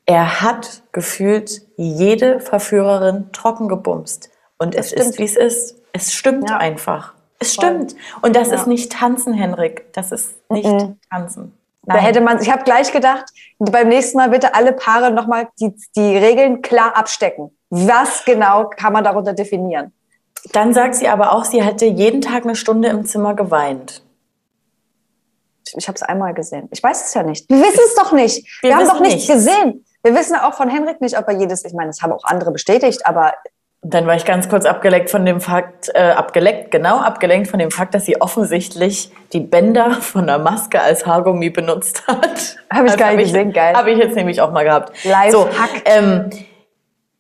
Er 0.05 0.41
hat 0.41 0.83
gefühlt 0.91 1.61
jede 1.77 2.39
Verführerin 2.39 3.29
trocken 3.31 3.67
gebumst. 3.67 4.29
Und 4.59 4.75
es 4.75 4.89
stimmt. 4.89 5.01
ist, 5.09 5.19
wie 5.19 5.23
es 5.23 5.35
ist. 5.35 5.75
Es 5.93 6.13
stimmt 6.13 6.49
Ja. 6.49 6.57
einfach. 6.57 7.13
Es 7.39 7.53
stimmt. 7.53 7.95
Und 8.21 8.35
das 8.35 8.49
Ja. 8.49 8.55
ist 8.55 8.67
nicht 8.67 8.91
tanzen, 8.91 9.33
Henrik. 9.33 9.91
Das 9.93 10.11
ist 10.11 10.35
nicht 10.49 10.67
Mhm. 10.67 10.97
tanzen. 11.09 11.55
Da 11.83 11.95
hätte 11.95 12.21
man, 12.21 12.39
ich 12.41 12.51
habe 12.51 12.63
gleich 12.65 12.91
gedacht, 12.91 13.25
beim 13.57 13.87
nächsten 13.87 14.17
Mal 14.17 14.29
bitte 14.29 14.53
alle 14.53 14.73
Paare 14.73 15.11
nochmal 15.11 15.47
die, 15.59 15.73
die 15.95 16.17
Regeln 16.17 16.61
klar 16.61 16.95
abstecken. 16.95 17.57
Was 17.71 18.25
genau 18.25 18.69
kann 18.69 18.93
man 18.93 19.03
darunter 19.03 19.33
definieren? 19.33 19.91
Dann 20.51 20.73
sagt 20.73 20.95
sie 20.95 21.07
aber 21.07 21.31
auch, 21.31 21.45
sie 21.45 21.63
hätte 21.63 21.85
jeden 21.85 22.21
Tag 22.21 22.43
eine 22.43 22.55
Stunde 22.55 22.89
im 22.89 23.05
Zimmer 23.05 23.33
geweint. 23.33 24.03
Ich, 25.75 25.87
habe 25.87 25.95
es 25.95 26.03
einmal 26.03 26.33
gesehen. 26.33 26.67
Ich 26.71 26.81
weiß 26.81 27.05
es 27.07 27.13
ja 27.13 27.23
nicht. 27.23 27.49
Wir 27.49 27.59
wissen 27.59 27.81
es 27.85 27.95
doch 27.95 28.11
nicht. 28.11 28.45
Wir, 28.61 28.69
Wir 28.71 28.77
haben 28.77 28.87
doch 28.87 28.99
nichts. 29.01 29.27
gesehen. 29.27 29.85
Wir 30.03 30.15
wissen 30.15 30.35
auch 30.35 30.53
von 30.55 30.69
Henrik 30.69 30.99
nicht, 31.01 31.17
ob 31.17 31.27
er 31.27 31.35
jedes, 31.37 31.63
ich 31.65 31.73
meine, 31.73 31.89
das 31.89 32.01
haben 32.01 32.11
auch 32.13 32.23
andere 32.23 32.51
bestätigt, 32.51 33.05
aber 33.05 33.33
Und 33.81 33.93
dann 33.93 34.05
war 34.07 34.15
ich 34.15 34.25
ganz 34.25 34.49
kurz 34.49 34.65
abgeleckt 34.65 35.09
von 35.09 35.25
dem 35.25 35.39
Fakt, 35.39 35.89
äh, 35.93 36.11
abgeleckt, 36.11 36.69
genau, 36.69 36.99
abgelenkt 36.99 37.49
von 37.49 37.59
dem 37.59 37.71
Fakt, 37.71 37.93
dass 37.93 38.05
sie 38.05 38.19
offensichtlich 38.19 39.09
die 39.31 39.39
Bänder 39.39 39.91
von 40.01 40.27
der 40.27 40.37
Maske 40.37 40.81
als 40.81 41.05
Haargummi 41.05 41.49
benutzt 41.49 42.05
hat. 42.07 42.57
Hab 42.69 42.85
ich 42.85 42.97
gar 42.97 43.13
nicht 43.13 43.19
hab 43.19 43.33
gesehen, 43.33 43.53
geil. 43.53 43.73
Habe 43.75 43.91
ich 43.91 43.97
jetzt 43.97 44.15
nämlich 44.15 44.41
auch 44.41 44.51
mal 44.51 44.65
gehabt. 44.65 44.91
Live 45.05 45.31
so, 45.31 45.47
Hack. 45.47 45.83
ähm, 45.85 46.29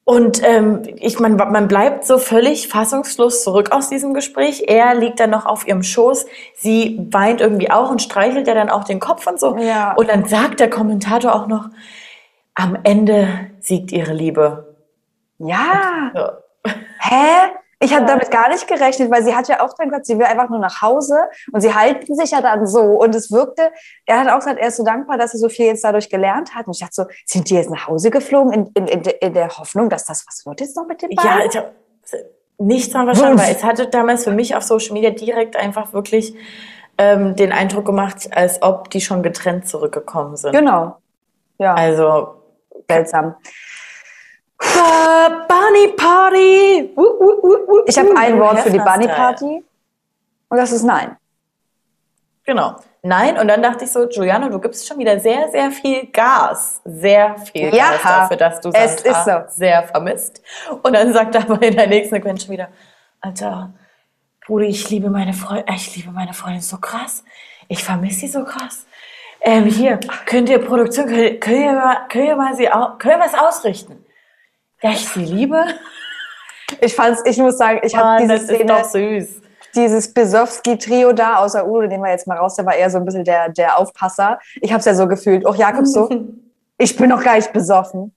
und 0.03 0.41
ähm, 0.43 0.81
ich 0.97 1.19
man, 1.19 1.35
man 1.35 1.67
bleibt 1.67 2.03
so 2.03 2.17
völlig 2.17 2.67
fassungslos 2.67 3.43
zurück 3.43 3.71
aus 3.71 3.89
diesem 3.89 4.13
Gespräch. 4.13 4.63
Er 4.67 4.95
liegt 4.95 5.19
dann 5.19 5.29
noch 5.29 5.45
auf 5.45 5.67
ihrem 5.67 5.83
Schoß. 5.83 6.25
Sie 6.55 7.07
weint 7.11 7.41
irgendwie 7.41 7.69
auch 7.69 7.91
und 7.91 8.01
streichelt 8.01 8.47
ja 8.47 8.55
dann 8.55 8.69
auch 8.69 8.83
den 8.83 8.99
Kopf 8.99 9.27
und 9.27 9.39
so. 9.39 9.55
Ja. 9.57 9.93
Und 9.93 10.09
dann 10.09 10.25
sagt 10.25 10.59
der 10.59 10.69
Kommentator 10.69 11.35
auch 11.35 11.45
noch, 11.47 11.69
am 12.55 12.75
Ende 12.83 13.29
siegt 13.59 13.91
ihre 13.91 14.13
Liebe. 14.13 14.75
ja. 16.15 16.39
Hä? 16.99 17.51
Ich 17.81 17.95
habe 17.95 18.05
damit 18.05 18.29
gar 18.29 18.49
nicht 18.49 18.67
gerechnet, 18.67 19.09
weil 19.09 19.23
sie 19.23 19.33
hat 19.33 19.47
ja 19.47 19.61
auch 19.61 19.73
dann 19.77 19.87
gesagt, 19.87 20.05
sie 20.05 20.17
will 20.19 20.25
einfach 20.25 20.49
nur 20.49 20.59
nach 20.59 20.81
Hause 20.81 21.15
und 21.53 21.61
sie 21.61 21.73
halten 21.73 22.13
sich 22.13 22.31
ja 22.31 22.41
dann 22.41 22.67
so 22.67 22.81
und 22.81 23.15
es 23.15 23.31
wirkte, 23.31 23.71
er 24.05 24.19
hat 24.19 24.27
auch 24.27 24.39
gesagt, 24.39 24.59
er 24.59 24.67
ist 24.67 24.75
so 24.75 24.83
dankbar, 24.83 25.17
dass 25.17 25.33
er 25.33 25.39
so 25.39 25.47
viel 25.47 25.67
jetzt 25.67 25.85
dadurch 25.85 26.09
gelernt 26.09 26.53
hat 26.55 26.67
und 26.67 26.73
ich 26.75 26.81
dachte 26.81 26.93
so, 26.93 27.05
sind 27.25 27.49
die 27.49 27.55
jetzt 27.55 27.69
nach 27.69 27.87
Hause 27.87 28.11
geflogen 28.11 28.51
in, 28.51 28.67
in, 28.73 28.87
in, 28.87 29.01
in 29.21 29.33
der 29.33 29.47
Hoffnung, 29.57 29.89
dass 29.89 30.03
das 30.03 30.25
was 30.27 30.45
wird 30.45 30.59
jetzt 30.59 30.75
noch 30.75 30.87
mit 30.87 31.01
dem 31.01 31.11
Ja, 31.11 31.21
beiden? 31.37 31.49
ich 31.49 31.55
hab 31.57 31.71
nichts 32.57 32.91
dran 32.91 33.05
verstanden, 33.05 33.39
weil 33.39 33.55
es 33.55 33.63
hatte 33.63 33.87
damals 33.87 34.25
für 34.25 34.31
mich 34.33 34.55
auf 34.57 34.63
Social 34.63 34.91
Media 34.91 35.11
direkt 35.11 35.55
einfach 35.55 35.93
wirklich 35.93 36.35
ähm, 36.97 37.37
den 37.37 37.53
Eindruck 37.53 37.85
gemacht, 37.85 38.27
als 38.35 38.61
ob 38.61 38.89
die 38.89 38.99
schon 38.99 39.23
getrennt 39.23 39.69
zurückgekommen 39.69 40.35
sind. 40.35 40.51
Genau. 40.51 40.97
Ja, 41.57 41.75
Also 41.75 42.33
seltsam. 42.89 43.35
Äh, 44.61 45.29
Bunny 45.47 45.93
Party. 45.95 46.93
Uh, 46.95 47.01
uh, 47.01 47.39
uh, 47.43 47.71
uh, 47.71 47.83
Ich 47.85 47.97
habe 47.97 48.09
uh, 48.09 48.17
ein 48.17 48.39
Wort 48.39 48.59
für 48.59 48.71
die 48.71 48.79
Bunny. 48.79 49.07
Party 49.07 49.63
und 50.49 50.57
das 50.57 50.71
ist 50.71 50.83
nein. 50.83 51.15
Genau. 52.45 52.75
Nein, 53.01 53.37
und 53.37 53.47
dann 53.47 53.61
dachte 53.61 53.85
ich 53.85 53.91
so, 53.91 54.07
Giuliano, 54.07 54.49
du 54.49 54.59
gibst 54.59 54.85
schon 54.85 54.97
wieder 54.97 55.19
sehr, 55.19 55.49
sehr 55.49 55.71
viel 55.71 56.07
Gas. 56.07 56.81
Sehr 56.83 57.37
viel 57.37 57.73
Ja, 57.73 57.91
Gas 57.91 58.01
dafür, 58.03 58.37
dass 58.37 58.59
du 58.59 58.69
es 58.73 59.01
Sandra 59.01 59.19
ist 59.19 59.25
so. 59.25 59.59
sehr 59.59 59.83
vermisst. 59.83 60.41
Und 60.83 60.93
dann 60.93 61.13
sagt 61.13 61.35
er 61.35 61.41
aber 61.43 61.61
in 61.61 61.75
der 61.75 61.87
nächsten 61.87 62.15
Sequenz 62.15 62.43
schon 62.43 62.51
wieder, 62.51 62.67
Alter, 63.21 63.73
Brudi, 64.45 64.65
ich 64.65 64.89
liebe 64.89 65.09
meine 65.09 65.33
Freundin, 65.33 65.73
ich 65.75 65.95
liebe 65.95 66.11
meine 66.11 66.33
Freundin 66.33 66.61
so 66.61 66.77
krass. 66.77 67.23
Ich 67.69 67.83
vermisse 67.83 68.21
sie 68.21 68.27
so 68.27 68.43
krass. 68.43 68.85
Ähm, 69.41 69.65
hier, 69.65 69.99
könnt 70.25 70.49
ihr 70.49 70.59
Produktion, 70.59 71.05
könnt, 71.05 71.39
könnt, 71.39 71.57
ihr, 71.57 71.71
mal, 71.73 71.97
könnt, 72.09 72.25
ihr 72.27 72.35
mal 72.35 72.55
sie, 72.55 72.65
könnt 72.97 73.13
ihr 73.13 73.19
was 73.19 73.33
ausrichten? 73.33 74.03
Da 74.81 74.91
ich 74.91 75.07
sie 75.07 75.25
liebe? 75.25 75.65
Ich 76.81 76.95
fand's, 76.95 77.21
ich 77.25 77.37
muss 77.37 77.57
sagen, 77.57 77.79
ich 77.83 77.95
habe 77.95 78.05
Mann, 78.05 78.17
diese 78.21 78.33
das 78.33 78.41
ist 78.43 78.55
Szene, 78.55 78.65
doch 78.65 78.83
süß. 78.85 79.41
dieses 79.75 80.13
Besowski-Trio 80.13 81.13
da, 81.13 81.37
außer 81.37 81.67
Udo, 81.67 81.87
den 81.87 82.01
wir 82.01 82.11
jetzt 82.11 82.27
mal 82.27 82.37
raus, 82.37 82.55
der 82.55 82.65
war 82.65 82.75
eher 82.75 82.89
so 82.89 82.97
ein 82.97 83.05
bisschen 83.05 83.23
der, 83.23 83.49
der 83.49 83.77
Aufpasser. 83.77 84.39
Ich 84.61 84.71
habe 84.71 84.79
es 84.79 84.85
ja 84.85 84.93
so 84.93 85.07
gefühlt. 85.07 85.45
Auch 85.45 85.55
Jakob 85.55 85.87
so, 85.87 86.09
ich 86.77 86.95
bin 86.95 87.09
noch 87.09 87.23
gar 87.23 87.35
nicht 87.35 87.51
besoffen. 87.51 88.15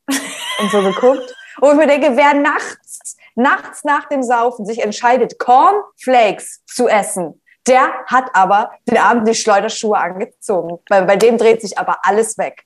Und 0.61 0.71
so 0.71 0.83
geguckt. 0.83 1.35
Und 1.61 1.71
ich 1.71 1.77
mir 1.77 1.87
denke, 1.87 2.17
wer 2.17 2.35
nachts, 2.35 3.17
nachts 3.35 3.85
nach 3.85 4.09
dem 4.09 4.23
Saufen 4.23 4.67
sich 4.67 4.83
entscheidet, 4.83 5.39
Cornflakes 5.39 6.63
zu 6.67 6.89
essen, 6.89 7.43
der 7.67 7.93
hat 8.07 8.27
aber 8.35 8.71
den 8.89 8.99
Abend 8.99 9.27
die 9.27 9.35
Schleuderschuhe 9.35 9.97
angezogen. 9.97 10.79
Weil 10.89 11.05
bei 11.07 11.17
dem 11.17 11.39
dreht 11.39 11.61
sich 11.61 11.79
aber 11.79 11.99
alles 12.03 12.39
weg. 12.39 12.65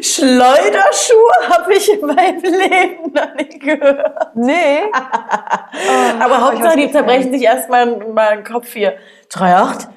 Schleuderschuhe 0.00 1.32
habe 1.50 1.74
ich 1.74 1.92
in 1.92 2.06
meinem 2.06 2.42
Leben 2.42 3.12
noch 3.12 3.34
nicht 3.34 3.60
gehört. 3.60 4.34
Nee. 4.34 4.78
Aber 6.20 6.34
ich 6.34 6.40
Hauptsache, 6.40 6.76
die 6.78 6.90
zerbrechen 6.90 7.32
sich 7.32 7.42
erstmal 7.42 7.86
mal 8.12 8.36
den 8.36 8.44
Kopf 8.44 8.72
hier. 8.72 8.94
3,8? 9.30 9.88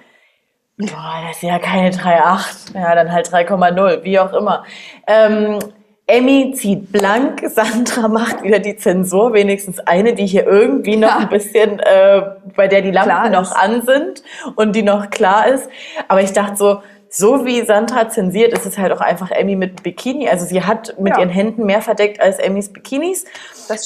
Boah, 0.79 1.23
das 1.27 1.37
ist 1.37 1.43
ja 1.43 1.59
keine 1.59 1.89
3,8. 1.91 2.75
Ja, 2.75 2.93
dann 2.95 3.11
halt 3.11 3.27
3,0, 3.29 4.03
wie 4.03 4.19
auch 4.19 4.33
immer. 4.33 4.63
Ähm, 5.07 5.59
Emmy 6.05 6.53
zieht 6.55 6.91
blank, 6.91 7.41
Sandra 7.49 8.07
macht 8.07 8.43
wieder 8.43 8.59
die 8.59 8.77
Zensur, 8.77 9.33
wenigstens 9.33 9.79
eine, 9.79 10.13
die 10.13 10.25
hier 10.25 10.45
irgendwie 10.45 10.97
noch 10.97 11.09
Ja. 11.09 11.17
ein 11.19 11.29
bisschen, 11.29 11.79
äh, 11.79 12.21
bei 12.55 12.67
der 12.67 12.81
die 12.81 12.91
Lampen 12.91 13.31
noch 13.31 13.53
an 13.55 13.81
sind 13.85 14.23
und 14.55 14.75
die 14.75 14.83
noch 14.83 15.09
klar 15.09 15.47
ist. 15.47 15.69
Aber 16.07 16.21
ich 16.21 16.31
dachte 16.31 16.55
so, 16.55 16.81
so 17.09 17.45
wie 17.45 17.61
Sandra 17.65 18.09
zensiert, 18.09 18.53
ist 18.53 18.65
es 18.65 18.77
halt 18.77 18.91
auch 18.91 19.01
einfach 19.01 19.31
Emmy 19.31 19.55
mit 19.55 19.83
Bikini. 19.83 20.27
Also 20.29 20.45
sie 20.45 20.63
hat 20.63 20.95
mit 20.99 21.13
Ja. 21.13 21.19
ihren 21.19 21.29
Händen 21.29 21.65
mehr 21.65 21.81
verdeckt 21.81 22.19
als 22.19 22.39
Emmys 22.39 22.71
Bikinis. 22.73 23.25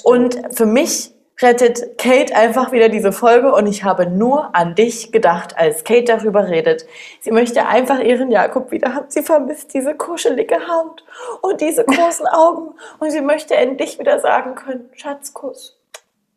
Und 0.04 0.40
für 0.56 0.66
mich 0.66 1.14
rettet 1.42 1.98
Kate 1.98 2.36
einfach 2.36 2.72
wieder 2.72 2.88
diese 2.90 3.12
Folge 3.12 3.52
und 3.54 3.66
ich 3.66 3.84
habe 3.84 4.06
nur 4.06 4.56
an 4.56 4.76
dich 4.76 5.12
gedacht, 5.12 5.58
als 5.58 5.84
Kate 5.84 6.04
darüber 6.04 6.48
redet. 6.48 6.86
Sie 7.22 7.32
möchte 7.32 7.66
einfach 7.66 8.00
ihren 8.00 8.30
Jakob 8.30 8.72
wieder 8.72 8.94
haben. 8.94 9.06
Sie 9.10 9.24
vermisst 9.24 9.74
diese 9.74 9.96
kuschelige 9.96 10.68
Haut 10.68 11.04
und 11.42 11.60
diese 11.62 11.84
großen 11.84 12.28
Augen 12.32 12.76
und 13.00 13.10
sie 13.12 13.22
möchte 13.22 13.56
endlich 13.56 13.98
wieder 13.98 14.20
sagen 14.20 14.54
können, 14.56 14.90
Schatzkuss, 14.94 15.80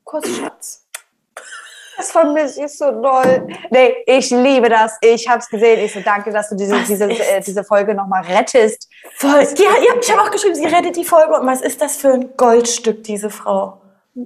Kuss, 0.05 0.25
Schatz. 0.27 0.84
Das 1.97 2.11
vermisse 2.11 2.65
ich 2.65 2.77
so 2.77 2.91
doll. 2.91 3.47
Nee, 3.71 3.97
ich 4.07 4.31
liebe 4.31 4.69
das. 4.69 4.99
Ich 5.01 5.29
habe 5.29 5.39
es 5.39 5.49
gesehen. 5.49 5.79
Ich 5.85 5.93
so, 5.93 6.01
danke, 6.01 6.31
dass 6.31 6.49
du 6.49 6.57
diese, 6.57 6.75
Was 6.75 6.87
diese, 6.87 7.05
äh, 7.05 7.41
diese 7.41 7.65
Folge 7.65 7.95
nochmal 7.95 8.25
rettest. 8.25 8.89
Voll. 9.17 9.43
Ja, 9.57 9.71
ja, 9.87 10.01
ich 10.01 10.11
habe 10.13 10.23
auch 10.23 10.31
geschrieben, 10.31 10.55
sie 10.55 10.67
rettet 10.67 10.97
die 10.97 11.05
Folge 11.05 11.39
und 11.39 11.47
was 11.47 11.61
ist 11.61 11.81
das 11.81 11.97
für 11.97 12.13
ein 12.13 12.37
Goldstück, 12.37 13.05
diese 13.05 13.31
Frau? 13.31 13.81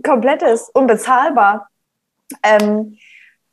Komplettes, 0.04 0.70
unbezahlbar. 0.74 1.68
Ähm, 2.42 2.98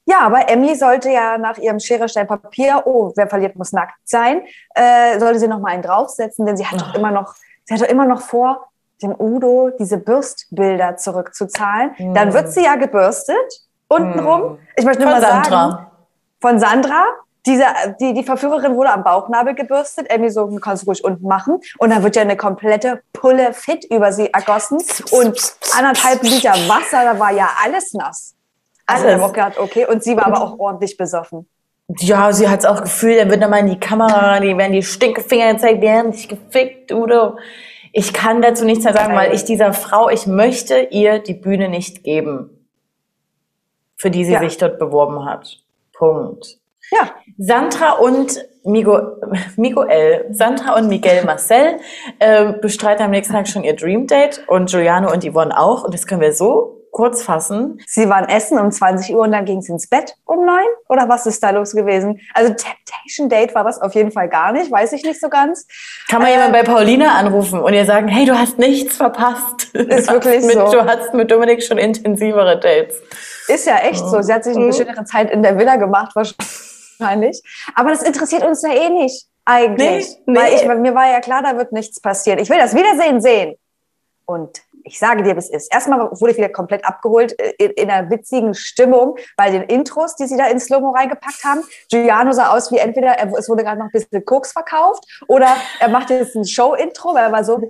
Ja, 0.08 0.19
aber 0.19 0.47
Emmy 0.49 0.75
sollte 0.75 1.10
ja 1.10 1.38
nach 1.39 1.58
ihrem 1.58 1.80
Schere, 1.80 2.08
Stein, 2.08 2.28
Papier, 2.28 2.84
oh, 2.86 3.12
wer 3.15 3.28
verliert, 3.28 3.56
muss 3.56 3.71
nackt 3.71 3.95
sein, 4.04 4.43
äh, 4.75 5.19
sollte 5.19 5.39
sie 5.39 5.47
noch 5.47 5.60
mal 5.60 5.71
einen 5.71 5.82
draufsetzen, 5.82 6.45
denn 6.45 6.56
sie 6.58 6.65
hat 6.67 6.80
doch 6.80 6.93
immer 6.93 7.10
noch, 7.10 7.34
sie 7.63 7.73
hat 7.73 7.82
doch 7.82 7.88
immer 7.88 8.06
noch 8.06 8.21
vor, 8.21 8.69
dem 9.01 9.15
Udo 9.17 9.71
diese 9.80 9.97
Bürstbilder 9.97 10.95
zurückzuzahlen. 10.97 11.95
Mhm. 11.97 12.13
Dann 12.13 12.34
wird 12.34 12.51
sie 12.51 12.63
ja 12.63 12.75
gebürstet, 12.75 13.64
untenrum. 13.88 14.54
Mhm. 14.54 14.60
Ich 14.78 14.86
möchte 14.86 15.04
nur 15.04 15.12
Von 15.12 15.21
mal 15.21 15.28
Sandra. 15.28 15.71
sagen, 15.71 15.88
von 16.41 16.60
Sandra. 16.60 17.04
Diese, 17.45 17.65
die, 18.02 18.15
die 18.15 18.24
Verführerin 18.24 18.76
wurde 18.76 18.89
am 18.91 19.04
Bauchnabel 19.04 19.54
gebürstet. 19.54 20.10
Emmy 20.10 20.32
so, 20.32 20.48
du 20.48 20.60
kannst 20.60 20.88
ruhig 20.88 21.04
unten 21.04 21.28
machen. 21.28 21.60
Und 21.78 21.91
dann 21.91 22.02
wird 22.02 22.15
ja 22.15 22.24
eine 22.24 22.36
komplette 22.36 23.04
Pulle 23.13 23.54
fit 23.54 23.86
über 23.91 24.12
sie 24.12 24.34
ergossen. 24.34 24.80
Und 25.12 25.56
anderthalb 25.78 26.24
Liter 26.24 26.54
Wasser, 26.67 27.04
da 27.04 27.19
war 27.19 27.32
ja 27.32 27.48
alles 27.63 27.93
nass. 27.93 28.36
Also 28.88 29.08
Alles. 29.08 29.21
auch 29.21 29.34
gedacht, 29.34 29.60
okay. 29.60 29.86
Und 29.86 30.04
sie 30.04 30.15
war 30.15 30.28
aber 30.28 30.41
auch 30.41 30.60
ordentlich 30.60 30.98
besoffen. 30.98 31.48
Ja, 32.00 32.32
sie 32.34 32.50
hat 32.50 32.60
es 32.60 32.65
auch 32.65 32.82
gefühlt, 32.82 33.19
dann 33.19 33.30
wird 33.30 33.41
nochmal 33.41 33.60
in 33.60 33.67
die 33.67 33.80
Kamera, 33.80 34.39
die 34.39 34.58
werden 34.58 34.74
die 34.74 34.82
Stinkefinger 34.82 35.54
gezeigt, 35.54 35.84
die 35.84 35.89
haben 35.89 36.12
dich 36.12 36.28
gefickt, 36.28 36.91
Udo. 36.91 37.38
Ich 37.93 38.12
kann 38.12 38.41
dazu 38.41 38.65
nichts 38.65 38.84
mehr 38.84 38.93
sagen, 38.93 39.15
weil 39.15 39.34
ich 39.34 39.45
dieser 39.45 39.71
Frau, 39.71 40.10
ich 40.10 40.26
möchte 40.26 40.80
ihr 40.89 41.19
die 41.19 41.36
Bühne 41.36 41.69
nicht 41.69 42.04
geben, 42.04 42.50
für 43.97 44.10
die 44.12 44.25
sie 44.25 44.34
Ja. 44.34 44.39
sich 44.39 44.58
dort 44.58 44.77
beworben 44.79 45.25
hat. 45.25 45.58
Punkt. 45.93 46.58
Ja, 46.91 47.10
Sandra 47.38 47.93
und 47.93 48.45
Migo, 48.63 48.99
Miguel, 49.55 50.25
Sandra 50.31 50.75
und 50.77 50.88
Miguel 50.88 51.23
Marcel 51.25 51.77
äh, 52.19 52.53
bestreiten 52.53 53.03
am 53.05 53.12
nächsten 53.12 53.34
Tag 53.34 53.47
schon 53.47 53.63
ihr 53.63 53.75
Dream 53.75 54.05
Date 54.08 54.43
und 54.47 54.69
Giuliano 54.69 55.12
und 55.12 55.23
Yvonne 55.23 55.58
auch. 55.58 55.84
Und 55.84 55.93
das 55.93 56.05
können 56.05 56.21
wir 56.21 56.34
so 56.34 56.71
kurz 56.91 57.23
fassen. 57.23 57.79
sie 57.88 58.08
waren 58.08 58.29
essen 58.29 58.58
um 58.58 58.71
20 58.71 59.13
Uhr 59.15 59.21
und 59.23 59.31
dann 59.34 59.43
ging 59.45 59.58
es 59.58 59.67
ins 59.67 59.89
Bett 59.89 60.15
um 60.25 60.45
neun. 60.45 60.63
Oder 60.88 61.10
was 61.10 61.25
ist 61.25 61.43
da 61.43 61.49
los 61.49 61.73
gewesen? 61.73 62.21
Also 62.34 62.53
Temptation 62.53 63.27
Date 63.29 63.53
war 63.55 63.63
das 63.65 63.81
auf 63.81 63.93
jeden 63.95 64.12
Fall 64.12 64.29
gar 64.29 64.51
nicht, 64.53 64.71
weiß 64.71 64.93
ich 64.93 65.03
nicht 65.03 65.19
so 65.19 65.27
ganz. 65.27 65.67
Kann 66.10 66.21
man 66.21 66.29
Äh, 66.29 66.34
jemand 66.36 66.53
bei 66.53 66.63
Paulina 66.63 67.15
anrufen 67.15 67.60
und 67.60 67.73
ihr 67.73 67.86
sagen, 67.86 68.08
hey, 68.08 68.25
du 68.25 68.38
hast 68.38 68.60
nichts 68.60 68.95
verpasst. 68.95 69.73
Ist 69.73 70.10
wirklich 70.10 70.43
mit, 70.45 70.53
so. 70.53 70.71
Du 70.71 70.86
hast 70.86 71.13
mit 71.13 71.29
Dominik 71.31 71.63
schon 71.63 71.77
intensivere 71.79 72.60
Dates. 72.60 73.01
Ist 73.47 73.65
ja 73.67 73.77
echt 73.77 73.99
so. 74.05 74.21
Sie 74.21 74.34
hat 74.34 74.43
sich 74.43 74.55
eine 74.55 74.65
Mhm. 74.67 74.73
schönere 74.73 75.03
Zeit 75.05 75.29
in 75.31 75.43
der 75.43 75.58
Villa 75.58 75.75
gemacht, 75.75 76.15
wahrscheinlich. 76.15 77.41
Aber 77.75 77.89
das 77.91 78.03
interessiert 78.03 78.43
uns 78.43 78.62
ja 78.62 78.71
eh 78.71 78.89
nicht, 78.89 79.27
eigentlich. 79.45 80.08
Nee, 80.25 80.34
nee. 80.34 80.39
Weil 80.39 80.53
ich, 80.53 80.65
mir 80.79 80.95
war 80.95 81.08
ja 81.12 81.19
klar, 81.19 81.43
da 81.43 81.58
wird 81.58 81.71
nichts 81.71 81.99
passieren. 81.99 82.39
Ich 82.39 82.49
will 82.49 82.58
das 82.58 82.73
Wiedersehen 82.75 83.21
sehen. 83.21 83.55
Und 84.25 84.62
ich 84.84 84.97
sage 84.99 85.21
dir, 85.23 85.36
wie 85.36 85.39
es 85.39 85.49
ist. 85.49 85.71
Erstmal 85.73 85.99
wurde 85.99 86.31
ich 86.31 86.38
wieder 86.38 86.49
komplett 86.49 86.84
abgeholt 86.86 87.38
äh, 87.39 87.53
in, 87.60 87.71
in 87.71 87.89
einer 87.89 88.10
witzigen 88.10 88.53
Stimmung 88.55 89.17
bei 89.38 89.49
den 89.51 89.63
Intros, 89.63 90.15
die 90.15 90.25
sie 90.25 90.38
da 90.38 90.47
ins 90.47 90.65
Slow-Mo 90.65 90.91
reingepackt 90.91 91.43
haben. 91.43 91.62
Giuliano 91.89 92.31
sah 92.31 92.49
aus 92.51 92.71
wie 92.71 92.77
entweder, 92.77 93.10
er, 93.13 93.31
es 93.38 93.49
wurde 93.49 93.63
gerade 93.63 93.77
noch 93.79 93.86
ein 93.86 93.91
bisschen 93.91 94.25
Koks 94.25 94.51
verkauft 94.51 95.03
oder 95.27 95.47
er 95.79 95.89
macht 95.89 96.10
jetzt 96.10 96.36
ein 96.36 96.45
Show-Intro, 96.45 97.13
weil 97.13 97.23
er 97.25 97.31
war 97.31 97.43
so, 97.43 97.62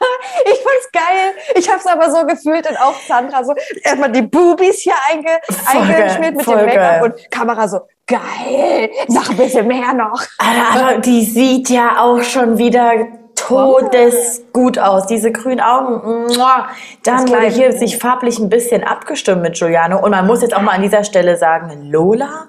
Ich 0.44 0.60
fand's 0.60 0.90
geil. 0.92 1.34
Ich 1.54 1.70
hab's 1.70 1.86
aber 1.86 2.10
so 2.10 2.26
gefühlt 2.26 2.68
und 2.68 2.76
auch 2.78 2.94
Sandra 3.06 3.44
so 3.44 3.54
erstmal 3.82 4.10
die 4.10 4.22
Boobies 4.22 4.80
hier 4.80 4.94
einge, 5.10 5.38
Voll 5.48 5.82
eingeschmiert 5.82 6.36
mit 6.36 6.46
dem 6.46 6.54
Make-up 6.54 7.02
und 7.02 7.30
Kamera 7.30 7.68
so 7.68 7.80
geil. 8.06 8.90
Sag 9.08 9.30
ein 9.30 9.36
bisschen 9.36 9.66
mehr 9.66 9.92
noch. 9.92 10.22
Aber, 10.38 10.80
aber 10.80 10.98
die 10.98 11.24
sieht 11.24 11.68
ja 11.70 12.00
auch 12.02 12.22
schon 12.22 12.58
wieder 12.58 12.92
todesgut 13.36 14.78
aus. 14.78 15.06
Diese 15.06 15.32
grünen 15.32 15.60
Augen. 15.60 16.26
muah. 16.26 16.68
Dann 17.04 17.28
wurde 17.28 17.46
hier 17.46 17.72
sich 17.72 17.98
farblich 17.98 18.38
ein 18.38 18.48
bisschen 18.48 18.84
abgestimmt 18.84 19.42
mit 19.42 19.54
Giuliano. 19.58 20.02
Und 20.02 20.10
man 20.10 20.26
muss 20.26 20.42
jetzt 20.42 20.54
auch 20.54 20.62
mal 20.62 20.72
an 20.72 20.82
dieser 20.82 21.04
Stelle 21.04 21.36
sagen, 21.36 21.90
Lola, 21.90 22.48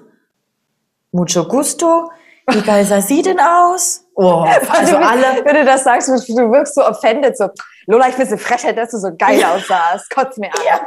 mucho 1.12 1.44
gusto. 1.44 2.10
Wie 2.48 2.62
geil 2.62 2.84
sah 2.84 3.00
sie 3.00 3.22
denn 3.22 3.38
aus? 3.38 4.04
Oh, 4.14 4.44
also 4.68 4.96
alle. 4.96 5.44
Wenn 5.44 5.56
du 5.56 5.64
das 5.64 5.84
sagst, 5.84 6.08
du 6.08 6.52
wirkst 6.52 6.74
so 6.74 6.84
offended, 6.84 7.36
so 7.36 7.48
Lola, 7.86 8.08
ich 8.08 8.14
find's 8.14 8.32
eine 8.32 8.40
Frechheit, 8.40 8.76
dass 8.76 8.90
du 8.90 8.98
so 8.98 9.10
geil 9.16 9.42
aussahst. 9.44 10.10
Kotz 10.10 10.36
mir 10.36 10.48
an. 10.48 10.60
Ja, 10.66 10.80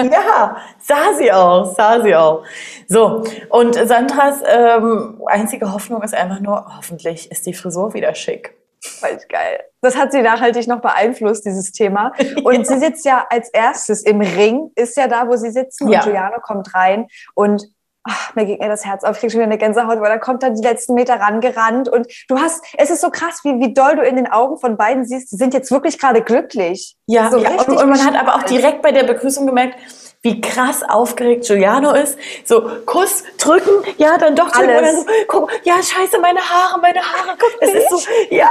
ja, 0.00 0.56
sah 0.78 1.12
sie 1.16 1.30
auch, 1.30 1.74
sah 1.74 2.00
sie 2.00 2.14
auch. 2.14 2.44
So, 2.88 3.24
und 3.50 3.74
Sandras 3.74 4.40
ähm, 4.46 5.20
einzige 5.26 5.72
Hoffnung 5.72 6.02
ist 6.02 6.14
einfach 6.14 6.40
nur, 6.40 6.64
hoffentlich 6.76 7.30
ist 7.30 7.46
die 7.46 7.52
Frisur 7.52 7.92
wieder 7.92 8.14
schick. 8.14 8.56
Voll 8.84 9.18
geil. 9.28 9.60
Das 9.80 9.96
hat 9.96 10.10
sie 10.10 10.22
nachhaltig 10.22 10.66
noch 10.66 10.80
beeinflusst, 10.80 11.44
dieses 11.44 11.70
Thema. 11.70 12.12
Und 12.44 12.66
sie 12.66 12.78
sitzt 12.78 13.04
ja 13.04 13.24
als 13.30 13.48
erstes 13.50 14.02
im 14.02 14.20
Ring, 14.20 14.72
ist 14.74 14.96
ja 14.96 15.06
da, 15.06 15.28
wo 15.28 15.36
sie 15.36 15.50
sitzen. 15.50 15.88
Ja. 15.88 16.00
Und 16.00 16.04
Giuliano 16.04 16.40
kommt 16.40 16.74
rein 16.74 17.06
und 17.34 17.62
ach, 18.04 18.34
mir 18.34 18.46
ging 18.46 18.58
mir 18.58 18.68
das 18.68 18.84
Herz 18.84 19.04
auf. 19.04 19.16
Ich 19.16 19.20
krieg 19.20 19.30
schon 19.30 19.40
wieder 19.40 19.50
eine 19.50 19.58
Gänsehaut, 19.58 20.00
weil 20.00 20.10
er 20.10 20.18
kommt 20.18 20.42
dann 20.42 20.54
die 20.54 20.62
letzten 20.62 20.94
Meter 20.94 21.14
rangerannt. 21.20 21.88
Und 21.88 22.06
du 22.28 22.38
hast, 22.38 22.64
es 22.76 22.90
ist 22.90 23.00
so 23.00 23.10
krass, 23.10 23.40
wie, 23.44 23.60
wie 23.60 23.74
doll 23.74 23.96
du 23.96 24.02
in 24.02 24.16
den 24.16 24.30
Augen 24.30 24.58
von 24.58 24.76
beiden 24.76 25.04
siehst, 25.04 25.32
die 25.32 25.36
sind 25.36 25.54
jetzt 25.54 25.70
wirklich 25.70 25.98
gerade 25.98 26.22
glücklich. 26.22 26.96
Ja, 27.06 27.30
so 27.30 27.38
ja 27.38 27.50
und, 27.50 27.68
und 27.68 27.88
man 27.88 28.04
hat 28.04 28.16
aber 28.20 28.36
auch 28.36 28.42
direkt 28.44 28.82
bei 28.82 28.92
der 28.92 29.04
Begrüßung 29.04 29.46
gemerkt, 29.46 29.76
wie 30.22 30.40
krass 30.40 30.82
aufgeregt 30.88 31.44
Giuliano 31.46 31.92
ist. 31.94 32.16
So, 32.44 32.62
Kuss, 32.86 33.24
drücken, 33.38 33.82
ja, 33.98 34.16
dann 34.18 34.36
doch 34.36 34.50
drücken. 34.52 34.70
Alles. 34.70 34.98
Und 35.00 35.06
dann 35.08 35.16
so, 35.16 35.24
guck, 35.26 35.50
ja, 35.64 35.74
scheiße, 35.74 36.20
meine 36.20 36.38
Haare, 36.40 36.80
meine 36.80 37.00
Haare. 37.00 37.36
Guck, 37.38 37.50
es 37.60 37.74
ist 37.74 37.90
so, 37.90 37.98
ja, 38.30 38.48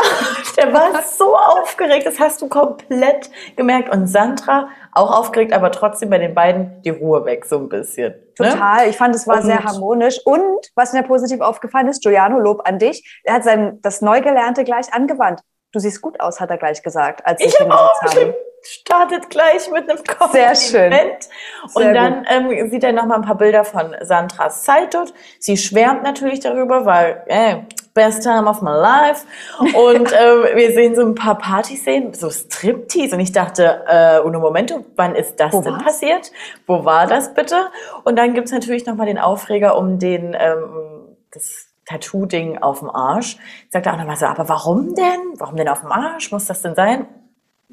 der 0.57 0.73
war 0.73 1.01
so 1.03 1.35
aufgeregt. 1.35 2.05
Das 2.05 2.19
hast 2.19 2.41
du 2.41 2.49
komplett 2.49 3.29
gemerkt. 3.55 3.89
Und 3.89 4.07
Sandra 4.07 4.67
auch 4.93 5.17
aufgeregt, 5.17 5.53
aber 5.53 5.71
trotzdem 5.71 6.09
bei 6.09 6.17
den 6.17 6.35
beiden 6.35 6.81
die 6.83 6.89
Ruhe 6.89 7.23
weg, 7.23 7.45
so 7.45 7.57
ein 7.57 7.69
bisschen. 7.69 8.13
Ne? 8.39 8.49
Total. 8.49 8.89
Ich 8.89 8.97
fand, 8.97 9.15
es 9.15 9.25
war 9.25 9.37
Und- 9.37 9.43
sehr 9.43 9.63
harmonisch. 9.63 10.19
Und 10.25 10.59
was 10.75 10.91
mir 10.91 11.03
positiv 11.03 11.39
aufgefallen 11.39 11.87
ist, 11.87 12.03
Giuliano, 12.03 12.37
Lob 12.39 12.67
an 12.67 12.79
dich. 12.79 13.21
Er 13.23 13.35
hat 13.35 13.45
sein, 13.45 13.79
das 13.81 14.01
Neugelernte 14.01 14.65
gleich 14.65 14.93
angewandt. 14.93 15.39
Du 15.71 15.79
siehst 15.79 16.01
gut 16.01 16.19
aus, 16.19 16.41
hat 16.41 16.49
er 16.49 16.57
gleich 16.57 16.83
gesagt, 16.83 17.25
als 17.25 17.39
Ich 17.41 17.57
habe 17.61 17.73
auch 17.73 18.01
haben. 18.01 18.33
Startet 18.63 19.29
gleich 19.29 19.69
mit 19.71 19.89
einem 19.89 19.99
Sehr 20.31 20.55
schön. 20.55 20.91
Kompliment. 20.91 21.29
Und 21.73 21.83
Sehr 21.83 21.93
dann 21.93 22.25
ähm, 22.29 22.69
sieht 22.69 22.83
er 22.83 22.91
noch 22.91 23.05
mal 23.05 23.15
ein 23.15 23.21
paar 23.21 23.37
Bilder 23.37 23.63
von 23.63 23.95
Sandras 24.01 24.63
Zeit 24.63 24.93
dort. 24.93 25.13
Sie 25.39 25.57
schwärmt 25.57 26.03
natürlich 26.03 26.39
darüber, 26.39 26.85
weil 26.85 27.23
ey, 27.27 27.65
best 27.93 28.23
time 28.23 28.47
of 28.47 28.61
my 28.61 28.71
life. 28.71 29.25
Und 29.59 30.11
ähm, 30.13 30.55
wir 30.55 30.71
sehen 30.73 30.95
so 30.95 31.01
ein 31.01 31.15
paar 31.15 31.37
Partyszenen, 31.37 32.13
so 32.13 32.29
Striptease. 32.29 33.15
Und 33.15 33.21
ich 33.21 33.31
dachte, 33.31 33.83
äh, 33.87 34.19
uno 34.19 34.39
momento, 34.39 34.85
wann 34.95 35.15
ist 35.15 35.39
das 35.39 35.53
Wo 35.53 35.61
denn 35.61 35.73
war's? 35.73 35.83
passiert? 35.83 36.31
Wo 36.67 36.85
war 36.85 37.07
das 37.07 37.33
bitte? 37.33 37.67
Und 38.03 38.17
dann 38.17 38.33
gibt's 38.33 38.51
natürlich 38.51 38.85
noch 38.85 38.95
mal 38.95 39.05
den 39.05 39.19
Aufreger 39.19 39.77
um 39.77 39.99
den 39.99 40.35
ähm, 40.39 41.17
das 41.31 41.67
Tattoo-Ding 41.85 42.59
auf 42.59 42.79
dem 42.79 42.89
Arsch. 42.89 43.37
Sagt 43.69 43.85
er 43.85 43.93
auch 43.93 43.97
nochmal 43.97 44.17
so, 44.17 44.25
aber 44.25 44.47
warum 44.47 44.93
denn? 44.95 45.33
Warum 45.37 45.55
denn 45.55 45.67
auf 45.67 45.81
dem 45.81 45.91
Arsch? 45.91 46.31
Muss 46.31 46.45
das 46.45 46.61
denn 46.61 46.75
sein? 46.75 47.07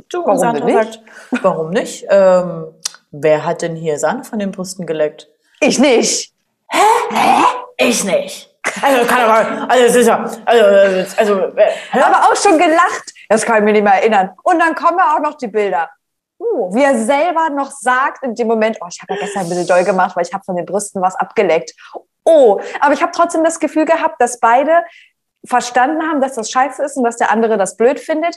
Du, 0.09 0.25
Warum 0.25 0.39
Sandra 0.39 0.65
nicht? 0.65 0.75
sagt, 0.75 1.01
warum 1.43 1.71
nicht? 1.71 2.07
Ähm, 2.09 2.67
wer 3.11 3.45
hat 3.45 3.63
denn 3.63 3.77
hier 3.77 3.99
Sahne 3.99 4.25
von 4.25 4.39
den 4.39 4.53
Brüsten 4.53 4.87
geleckt? 4.87 5.29
Ich 5.61 5.79
nicht. 5.79 6.33
Ich 7.77 8.05
nicht. 8.05 8.55
Also 8.83 9.07
kann 9.07 9.21
aber, 9.21 9.71
also 9.71 9.85
es 9.85 9.95
ist 9.95 10.07
ja, 10.07 10.25
also, 10.45 10.65
also 11.17 11.41
hä? 11.57 12.01
Aber 12.01 12.25
auch 12.25 12.37
schon 12.37 12.59
gelacht. 12.59 13.13
Das 13.29 13.43
kann 13.43 13.59
ich 13.59 13.63
mir 13.65 13.73
nicht 13.73 13.83
mehr 13.83 13.95
erinnern. 13.95 14.31
Und 14.43 14.59
dann 14.59 14.75
kommen 14.75 14.99
ja 14.99 15.17
auch 15.17 15.21
noch 15.21 15.37
die 15.37 15.49
Bilder. 15.49 15.89
Uh, 16.39 16.73
wie 16.73 16.85
er 16.85 16.97
selber 16.97 17.51
noch 17.51 17.71
sagt 17.71 18.23
in 18.23 18.35
dem 18.35 18.47
Moment, 18.47 18.79
oh, 18.81 18.87
ich 18.91 19.01
habe 19.03 19.15
ja 19.15 19.21
gestern 19.21 19.43
ein 19.43 19.49
bisschen 19.49 19.67
doll 19.67 19.85
gemacht, 19.85 20.15
weil 20.15 20.25
ich 20.25 20.33
habe 20.33 20.45
von 20.45 20.55
den 20.55 20.67
Brüsten 20.67 21.03
was 21.03 21.17
abgeleckt. 21.17 21.75
Oh, 22.25 22.61
aber 22.81 22.95
ich 22.95 23.03
habe 23.03 23.11
trotzdem 23.13 23.43
das 23.43 23.59
Gefühl 23.59 23.87
gehabt, 23.87 24.21
dass 24.21 24.39
beide 24.39 24.85
verstanden 25.45 26.03
haben, 26.03 26.21
dass 26.21 26.35
das 26.35 26.51
scheiße 26.51 26.85
ist 26.85 26.97
und 26.97 27.05
dass 27.05 27.17
der 27.17 27.31
andere 27.31 27.57
das 27.57 27.77
blöd 27.77 27.99
findet. 27.99 28.37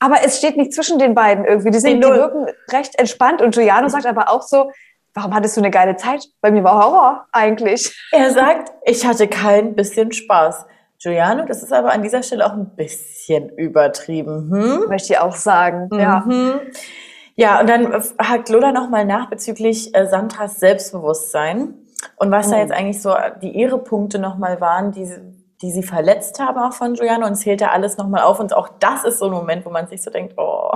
Aber 0.00 0.16
es 0.24 0.38
steht 0.38 0.56
nicht 0.56 0.72
zwischen 0.72 0.98
den 0.98 1.14
beiden 1.14 1.44
irgendwie. 1.44 1.70
Die, 1.70 1.78
sind, 1.78 2.02
die 2.02 2.08
wirken 2.08 2.46
recht 2.72 2.98
entspannt. 2.98 3.42
Und 3.42 3.54
Giuliano 3.54 3.88
sagt 3.88 4.06
aber 4.06 4.30
auch 4.30 4.42
so, 4.42 4.72
warum 5.14 5.34
hattest 5.34 5.56
du 5.56 5.60
eine 5.60 5.70
geile 5.70 5.96
Zeit? 5.96 6.24
Bei 6.40 6.50
mir 6.50 6.64
war 6.64 6.82
Horror 6.82 7.26
eigentlich. 7.32 7.94
er 8.10 8.30
sagt, 8.30 8.72
ich 8.84 9.06
hatte 9.06 9.28
kein 9.28 9.74
bisschen 9.74 10.10
Spaß. 10.12 10.66
Giuliano, 11.02 11.44
das 11.46 11.62
ist 11.62 11.72
aber 11.72 11.92
an 11.92 12.02
dieser 12.02 12.22
Stelle 12.22 12.44
auch 12.46 12.52
ein 12.52 12.74
bisschen 12.76 13.48
übertrieben. 13.50 14.50
Hm? 14.50 14.88
Möchte 14.88 15.12
ich 15.12 15.18
auch 15.18 15.34
sagen. 15.34 15.88
Ja. 15.92 16.24
Mhm. 16.26 16.60
Ja, 17.36 17.60
und 17.60 17.70
dann 17.70 17.94
hakt 18.18 18.50
Lola 18.50 18.70
nochmal 18.72 19.06
nach 19.06 19.30
bezüglich 19.30 19.94
äh, 19.94 20.06
Sandras 20.06 20.60
Selbstbewusstsein 20.60 21.74
und 22.16 22.30
was 22.30 22.50
da 22.50 22.56
Mhm. 22.56 22.62
jetzt 22.62 22.72
eigentlich 22.72 23.00
so 23.00 23.14
die 23.40 23.50
ihre 23.50 23.78
Punkte 23.78 24.18
nochmal 24.18 24.60
waren, 24.60 24.92
die, 24.92 25.10
die 25.62 25.70
sie 25.70 25.82
verletzt 25.82 26.40
haben 26.40 26.58
auch 26.58 26.72
von 26.72 26.94
Giuliano 26.94 27.26
und 27.26 27.34
zählt 27.34 27.60
da 27.60 27.68
alles 27.68 27.96
nochmal 27.98 28.22
auf 28.22 28.40
und 28.40 28.54
auch 28.56 28.68
das 28.80 29.04
ist 29.04 29.18
so 29.18 29.26
ein 29.26 29.32
Moment, 29.32 29.64
wo 29.66 29.70
man 29.70 29.86
sich 29.88 30.02
so 30.02 30.10
denkt, 30.10 30.34
oh 30.38 30.72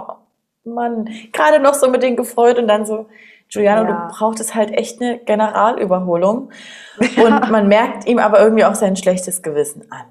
Mann, 0.64 1.08
gerade 1.32 1.58
noch 1.58 1.74
so 1.74 1.88
mit 1.88 2.02
denen 2.02 2.16
gefreut 2.16 2.58
und 2.58 2.68
dann 2.68 2.86
so, 2.86 3.06
Giuliano, 3.48 3.88
Ja. 3.88 4.08
du 4.08 4.14
brauchtest 4.14 4.54
halt 4.54 4.70
echt 4.72 5.00
eine 5.00 5.18
Generalüberholung 5.18 6.50
und 7.16 7.50
man 7.50 7.68
merkt 7.68 8.06
ihm 8.06 8.18
aber 8.18 8.40
irgendwie 8.40 8.64
auch 8.64 8.74
sein 8.74 8.96
schlechtes 8.96 9.42
Gewissen 9.42 9.90
an. 9.90 10.04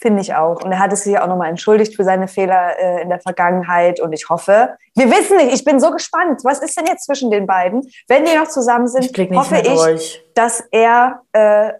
Finde 0.00 0.20
ich 0.20 0.32
auch. 0.32 0.62
Und 0.62 0.70
er 0.70 0.78
hat 0.78 0.92
es 0.92 1.02
sich 1.02 1.18
auch 1.18 1.26
nochmal 1.26 1.50
entschuldigt 1.50 1.96
für 1.96 2.04
seine 2.04 2.28
Fehler 2.28 2.78
äh, 2.78 3.02
in 3.02 3.08
der 3.08 3.18
Vergangenheit. 3.18 3.98
Und 3.98 4.12
ich 4.12 4.28
hoffe, 4.28 4.76
wir 4.94 5.10
wissen 5.10 5.38
nicht, 5.38 5.52
ich 5.52 5.64
bin 5.64 5.80
so 5.80 5.90
gespannt. 5.90 6.42
Was 6.44 6.60
ist 6.60 6.78
denn 6.78 6.86
jetzt 6.86 7.04
zwischen 7.06 7.32
den 7.32 7.48
beiden? 7.48 7.84
Wenn 8.06 8.24
die 8.24 8.36
noch 8.36 8.46
zusammen 8.46 8.86
sind, 8.86 9.18
Ich 9.18 9.30
hoffe 9.32 9.56
ich, 9.56 10.22
dass 10.34 10.60
er 10.70 11.22
äh, 11.32 11.72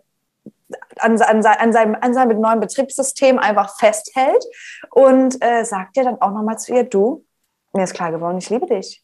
an, 0.98 1.20
an, 1.20 1.44
an, 1.44 1.72
seinem, 1.72 1.96
an 2.00 2.14
seinem 2.14 2.40
neuen 2.40 2.61
Betriebssystem 2.61 3.38
einfach 3.38 3.76
festhält 3.78 4.44
und 4.90 5.42
äh, 5.42 5.64
sagt 5.64 5.96
ja 5.96 6.04
dann 6.04 6.20
auch 6.20 6.31
nochmal 6.31 6.59
zu 6.59 6.74
ihr, 6.74 6.85
du, 6.85 7.24
mir 7.72 7.85
ist 7.85 7.94
klar 7.94 8.11
geworden, 8.11 8.38
ich 8.38 8.50
liebe 8.50 8.66
dich. 8.66 9.02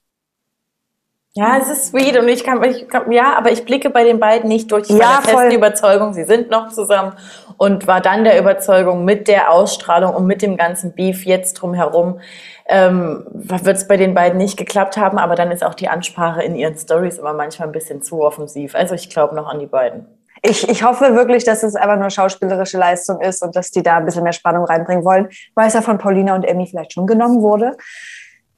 Ja, 1.36 1.58
es 1.60 1.68
ist 1.68 1.86
sweet 1.88 2.16
und 2.16 2.28
ich 2.28 2.44
kann, 2.44 2.62
ich 2.62 2.88
kann, 2.88 3.10
ja, 3.10 3.36
aber 3.36 3.50
ich 3.50 3.64
blicke 3.64 3.90
bei 3.90 4.04
den 4.04 4.20
beiden 4.20 4.48
nicht 4.48 4.70
durch. 4.70 4.88
Ich 4.88 4.96
Ja, 4.96 5.20
voll. 5.20 5.34
festen 5.34 5.56
Überzeugung, 5.56 6.12
sie 6.14 6.22
sind 6.24 6.48
noch 6.48 6.68
zusammen 6.68 7.14
und 7.56 7.88
war 7.88 8.00
dann 8.00 8.22
der 8.22 8.38
Überzeugung 8.38 9.04
mit 9.04 9.26
der 9.26 9.50
Ausstrahlung 9.50 10.14
und 10.14 10.26
mit 10.26 10.42
dem 10.42 10.56
ganzen 10.56 10.94
Beef 10.94 11.24
jetzt 11.24 11.54
drumherum, 11.54 12.20
ähm, 12.68 13.26
wird 13.32 13.76
es 13.76 13.88
bei 13.88 13.96
den 13.96 14.14
beiden 14.14 14.38
nicht 14.38 14.56
geklappt 14.56 14.96
haben, 14.96 15.18
aber 15.18 15.34
dann 15.34 15.50
ist 15.50 15.64
auch 15.64 15.74
die 15.74 15.88
Ansprache 15.88 16.40
in 16.42 16.54
ihren 16.54 16.78
Stories 16.78 17.18
immer 17.18 17.32
manchmal 17.32 17.68
ein 17.68 17.72
bisschen 17.72 18.00
zu 18.00 18.22
offensiv. 18.22 18.76
Also 18.76 18.94
ich 18.94 19.10
glaube 19.10 19.34
noch 19.34 19.48
an 19.48 19.58
die 19.58 19.66
beiden. 19.66 20.06
Ich, 20.46 20.68
ich 20.68 20.84
hoffe 20.84 21.14
wirklich, 21.14 21.44
dass 21.44 21.62
es 21.62 21.74
einfach 21.74 21.98
nur 21.98 22.10
schauspielerische 22.10 22.76
Leistung 22.76 23.18
ist 23.22 23.42
und 23.42 23.56
dass 23.56 23.70
die 23.70 23.82
da 23.82 23.96
ein 23.96 24.04
bisschen 24.04 24.24
mehr 24.24 24.34
Spannung 24.34 24.66
reinbringen 24.66 25.02
wollen, 25.02 25.30
weil 25.54 25.68
es 25.68 25.72
ja 25.72 25.80
von 25.80 25.96
Paulina 25.96 26.34
und 26.34 26.44
Emmy 26.44 26.66
vielleicht 26.66 26.92
schon 26.92 27.06
genommen 27.06 27.40
wurde. 27.40 27.76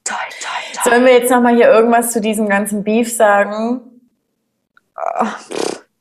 Toll, 0.03 0.17
toll, 0.41 0.81
toll. 0.83 0.91
Sollen 0.91 1.05
wir 1.05 1.13
jetzt 1.13 1.31
nochmal 1.31 1.55
hier 1.55 1.69
irgendwas 1.69 2.11
zu 2.11 2.19
diesem 2.19 2.49
ganzen 2.49 2.83
Beef 2.83 3.15
sagen? 3.15 3.79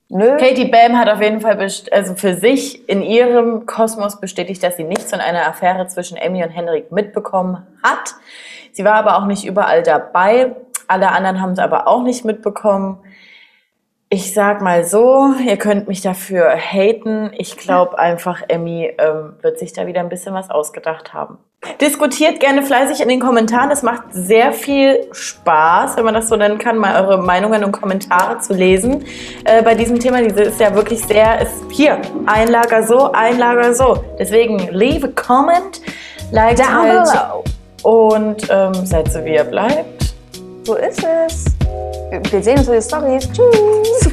Nö. 0.08 0.36
Katie 0.38 0.64
Bam 0.64 0.98
hat 0.98 1.08
auf 1.08 1.22
jeden 1.22 1.40
Fall 1.40 1.56
also 1.60 2.14
für 2.16 2.34
sich 2.34 2.88
in 2.88 3.00
ihrem 3.02 3.66
Kosmos 3.66 4.20
bestätigt, 4.20 4.64
dass 4.64 4.76
sie 4.76 4.84
nichts 4.84 5.10
von 5.10 5.20
einer 5.20 5.46
Affäre 5.46 5.86
zwischen 5.86 6.16
Emmy 6.16 6.42
und 6.42 6.50
Henrik 6.50 6.90
mitbekommen 6.90 7.64
hat. 7.84 8.16
Sie 8.72 8.84
war 8.84 8.94
aber 8.94 9.18
auch 9.18 9.26
nicht 9.26 9.44
überall 9.44 9.84
dabei. 9.84 10.56
Alle 10.88 11.12
anderen 11.12 11.40
haben 11.40 11.52
es 11.52 11.60
aber 11.60 11.86
auch 11.86 12.02
nicht 12.02 12.24
mitbekommen. 12.24 12.98
Ich 14.08 14.34
sag 14.34 14.62
mal 14.62 14.84
so, 14.84 15.34
ihr 15.44 15.56
könnt 15.56 15.88
mich 15.88 16.00
dafür 16.00 16.56
haten. 16.56 17.32
Ich 17.36 17.56
glaube 17.56 17.98
einfach, 17.98 18.42
Emmy 18.46 18.92
ähm, 18.98 19.34
wird 19.42 19.58
sich 19.58 19.72
da 19.72 19.86
wieder 19.86 20.00
ein 20.00 20.08
bisschen 20.08 20.32
was 20.32 20.48
ausgedacht 20.48 21.12
haben. 21.12 21.38
Diskutiert 21.80 22.38
gerne 22.38 22.62
fleißig 22.62 23.00
in 23.00 23.08
den 23.08 23.18
Kommentaren. 23.18 23.72
Es 23.72 23.82
macht 23.82 24.04
sehr 24.12 24.52
viel 24.52 25.08
Spaß, 25.10 25.96
wenn 25.96 26.04
man 26.04 26.14
das 26.14 26.28
so 26.28 26.36
nennen 26.36 26.58
kann, 26.58 26.78
mal 26.78 27.02
eure 27.02 27.18
Meinungen 27.20 27.64
und 27.64 27.72
Kommentare 27.72 28.38
zu 28.38 28.52
lesen. 28.52 29.04
Äh, 29.44 29.62
bei 29.62 29.74
diesem 29.74 29.98
Thema, 29.98 30.22
diese 30.22 30.42
ist 30.42 30.60
ja 30.60 30.72
wirklich 30.72 31.02
sehr, 31.04 31.40
ist 31.40 31.64
hier, 31.70 32.00
ein 32.26 32.46
Lager 32.46 32.84
so, 32.84 33.10
ein 33.10 33.38
Lager 33.38 33.74
so. 33.74 34.04
Deswegen 34.20 34.68
leave 34.70 35.08
a 35.08 35.10
comment, 35.20 35.80
like 36.30 36.56
Down 36.56 36.68
halt 36.68 37.44
below. 37.82 38.10
und 38.12 38.46
ähm, 38.50 38.86
seid 38.86 39.10
so, 39.10 39.24
wie 39.24 39.34
ihr 39.34 39.44
bleibt. 39.44 40.14
So 40.62 40.76
ist 40.76 41.04
es. 41.04 41.55
Wir 42.30 42.42
sehen 42.42 42.58
uns 42.58 42.68
in 42.68 42.74
den 42.74 42.82
Stories. 42.82 43.28
Tschüss. 43.32 44.10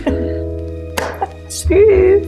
Tschüss. 1.67 2.27